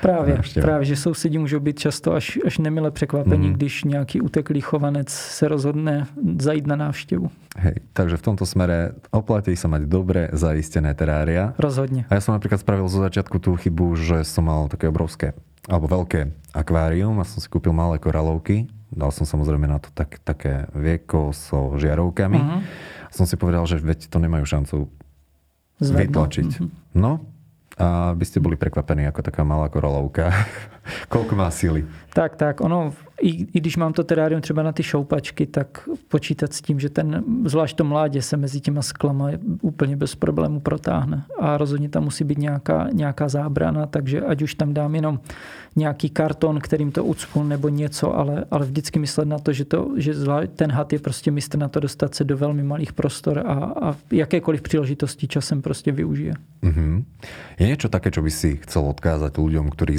Právě, 0.00 0.40
právě, 0.60 0.84
že 0.84 0.96
sousedí 0.96 1.38
můžou 1.38 1.60
být 1.60 1.78
často 1.78 2.14
až, 2.14 2.38
až 2.46 2.58
nemile 2.58 2.90
překvapení, 2.90 3.48
mm. 3.48 3.54
když 3.54 3.84
nějaký 3.84 4.20
uteklý 4.20 4.60
chovanec 4.60 5.08
se 5.08 5.48
rozhodne 5.48 6.06
zajít 6.38 6.66
na 6.66 6.76
návštěvu. 6.76 7.30
Hej, 7.58 7.74
takže 7.92 8.16
v 8.16 8.22
tomto 8.22 8.46
smere 8.46 8.94
oplatí 9.10 9.58
sa 9.58 9.66
mať 9.66 9.82
dobre 9.90 10.30
zaistené 10.30 10.94
terária. 10.94 11.58
Rozhodne. 11.58 12.06
A 12.06 12.14
ja 12.14 12.22
som 12.22 12.38
napríklad 12.38 12.62
spravil 12.62 12.86
zo 12.86 13.02
začiatku 13.02 13.42
tú 13.42 13.58
chybu, 13.58 13.98
že 13.98 14.22
som 14.22 14.46
mal 14.46 14.70
také 14.70 14.86
obrovské 14.86 15.34
alebo 15.66 15.90
veľké 15.90 16.32
akvárium 16.54 17.18
a 17.20 17.28
som 17.28 17.42
si 17.42 17.50
kúpil 17.50 17.74
malé 17.74 17.98
koralovky. 17.98 18.70
Dal 18.88 19.12
som 19.12 19.28
samozrejme 19.28 19.68
na 19.68 19.82
to 19.82 19.92
tak, 19.92 20.16
také 20.24 20.64
vieko 20.72 21.36
so 21.36 21.76
žiarovkami. 21.76 22.40
Uh-huh. 22.40 22.60
Som 23.12 23.28
si 23.28 23.36
povedal, 23.36 23.68
že 23.68 23.76
veď 23.82 24.08
to 24.08 24.16
nemajú 24.16 24.48
šancu 24.48 24.76
Zvedno. 25.76 25.98
vytlačiť. 26.00 26.50
Uh-huh. 26.56 26.72
No, 26.96 27.20
a 27.78 28.12
by 28.12 28.24
ste 28.26 28.42
boli 28.42 28.58
prekvapení, 28.58 29.06
ako 29.06 29.22
taká 29.22 29.46
malá 29.46 29.70
korolovka. 29.70 30.34
Koľko 31.12 31.34
má 31.36 31.50
síly? 31.50 31.84
Tak, 32.12 32.36
tak. 32.36 32.60
Ono, 32.60 32.92
i, 33.20 33.46
i 33.52 33.60
když 33.60 33.76
mám 33.76 33.92
to 33.92 34.04
terárium 34.04 34.40
třeba 34.40 34.62
na 34.62 34.72
ty 34.72 34.82
šoupačky, 34.82 35.46
tak 35.46 35.88
počítat 36.08 36.52
s 36.52 36.60
tím, 36.60 36.80
že 36.80 36.88
ten, 36.88 37.24
zvlášť 37.44 37.76
to 37.76 37.84
mládě 37.84 38.22
se 38.22 38.36
mezi 38.36 38.60
těma 38.60 38.82
sklama 38.82 39.30
úplně 39.62 39.96
bez 39.96 40.14
problému 40.14 40.60
protáhne. 40.60 41.24
A 41.40 41.56
rozhodně 41.56 41.88
tam 41.88 42.04
musí 42.04 42.24
být 42.24 42.38
nějaká, 42.38 42.88
nějaká 42.92 43.28
zábrana, 43.28 43.86
takže 43.86 44.20
ať 44.20 44.42
už 44.42 44.54
tam 44.54 44.74
dám 44.74 44.94
jenom 44.94 45.20
nějaký 45.76 46.10
karton, 46.10 46.58
kterým 46.60 46.92
to 46.92 47.04
ucpu 47.04 47.42
nebo 47.42 47.68
něco, 47.68 48.16
ale, 48.16 48.44
ale 48.50 48.66
vždycky 48.66 48.98
myslet 48.98 49.28
na 49.28 49.38
to, 49.38 49.52
že, 49.52 49.64
to, 49.64 49.90
že 49.96 50.12
ten 50.56 50.72
had 50.72 50.92
je 50.92 50.98
prostě 50.98 51.30
mistr 51.30 51.58
na 51.58 51.68
to 51.68 51.80
dostat 51.80 52.14
se 52.14 52.24
do 52.24 52.36
velmi 52.36 52.62
malých 52.62 52.92
prostor 52.92 53.38
a, 53.38 53.52
a 53.82 53.96
jakékoliv 54.12 54.62
příležitosti 54.62 55.28
časem 55.28 55.62
prostě 55.62 55.92
využije. 55.92 56.34
Mm-hmm. 56.62 57.04
Je 57.58 57.66
něco 57.66 57.88
také, 57.88 58.10
čo 58.10 58.22
by 58.22 58.30
si 58.30 58.56
chcel 58.56 58.82
odkázať 58.82 59.38
ľuďom, 59.38 59.70
ktorí 59.70 59.98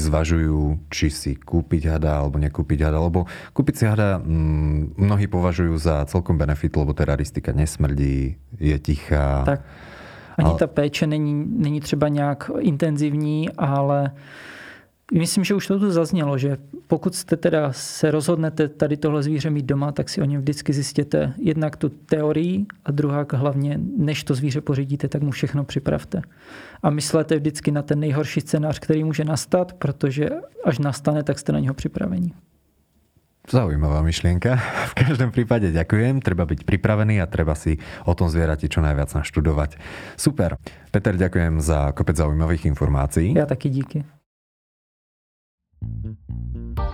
či 0.89 1.11
si 1.11 1.35
kúpiť 1.35 1.91
hada 1.91 2.23
alebo 2.23 2.39
nekúpiť 2.39 2.79
hada, 2.87 2.99
lebo 3.03 3.27
kúpiť 3.53 3.75
si 3.75 3.83
hada 3.85 4.17
mm, 4.23 4.95
mnohí 4.95 5.27
považujú 5.27 5.75
za 5.77 6.05
celkom 6.07 6.37
benefit, 6.39 6.75
lebo 6.75 6.95
teraristika 6.95 7.51
nesmrdí, 7.51 8.39
je 8.59 8.77
tichá. 8.79 9.43
Tak. 9.45 9.59
Ani 10.39 10.49
ale... 10.49 10.59
ta 10.59 10.67
péče 10.67 11.07
není, 11.07 11.45
není 11.47 11.79
třeba 11.79 12.07
nějak 12.07 12.51
intenzivní, 12.59 13.49
ale 13.57 14.11
Myslím, 15.13 15.43
že 15.43 15.55
už 15.55 15.67
to 15.67 15.79
tu 15.79 15.91
zaznělo, 15.91 16.37
že 16.37 16.57
pokud 16.87 17.15
jste 17.15 17.37
teda 17.37 17.73
se 17.73 18.11
rozhodnete 18.11 18.67
tady 18.67 18.97
tohle 18.97 19.23
zvíře 19.23 19.49
mít 19.49 19.65
doma, 19.65 19.91
tak 19.91 20.09
si 20.09 20.21
o 20.21 20.25
něm 20.25 20.41
vždycky 20.41 20.73
zjistěte 20.73 21.33
jednak 21.37 21.77
tu 21.77 21.89
teorii 21.89 22.65
a 22.85 22.91
druhá 22.91 23.25
hlavně, 23.33 23.79
než 23.97 24.23
to 24.23 24.35
zvíře 24.35 24.61
pořídíte, 24.61 25.07
tak 25.07 25.21
mu 25.21 25.31
všechno 25.31 25.63
připravte. 25.63 26.21
A 26.83 26.89
myslete 26.89 27.35
vždycky 27.35 27.71
na 27.71 27.81
ten 27.81 27.99
nejhorší 27.99 28.41
scénář, 28.41 28.79
který 28.79 29.03
může 29.03 29.23
nastat, 29.23 29.73
protože 29.73 30.29
až 30.65 30.79
nastane, 30.79 31.23
tak 31.23 31.39
jste 31.39 31.51
na 31.51 31.59
něho 31.59 31.73
připravení. 31.73 32.33
Zaujímavá 33.49 34.01
myšlienka. 34.01 34.61
V 34.91 34.93
každom 34.93 35.33
prípade 35.33 35.73
ďakujem. 35.73 36.21
Treba 36.21 36.45
byť 36.45 36.69
pripravený 36.69 37.17
a 37.17 37.25
treba 37.25 37.57
si 37.57 37.81
o 38.05 38.13
tom 38.13 38.29
zvierati 38.29 38.69
čo 38.69 38.85
najviac 38.85 39.09
naštudovať. 39.09 39.81
Super. 40.13 40.53
Peter, 40.93 41.17
ďakujem 41.17 41.57
za 41.57 41.89
kopec 41.97 42.13
zaujímavých 42.13 42.69
informácií. 42.69 43.33
Ja 43.33 43.49
taky 43.49 43.73
díky. 43.73 44.18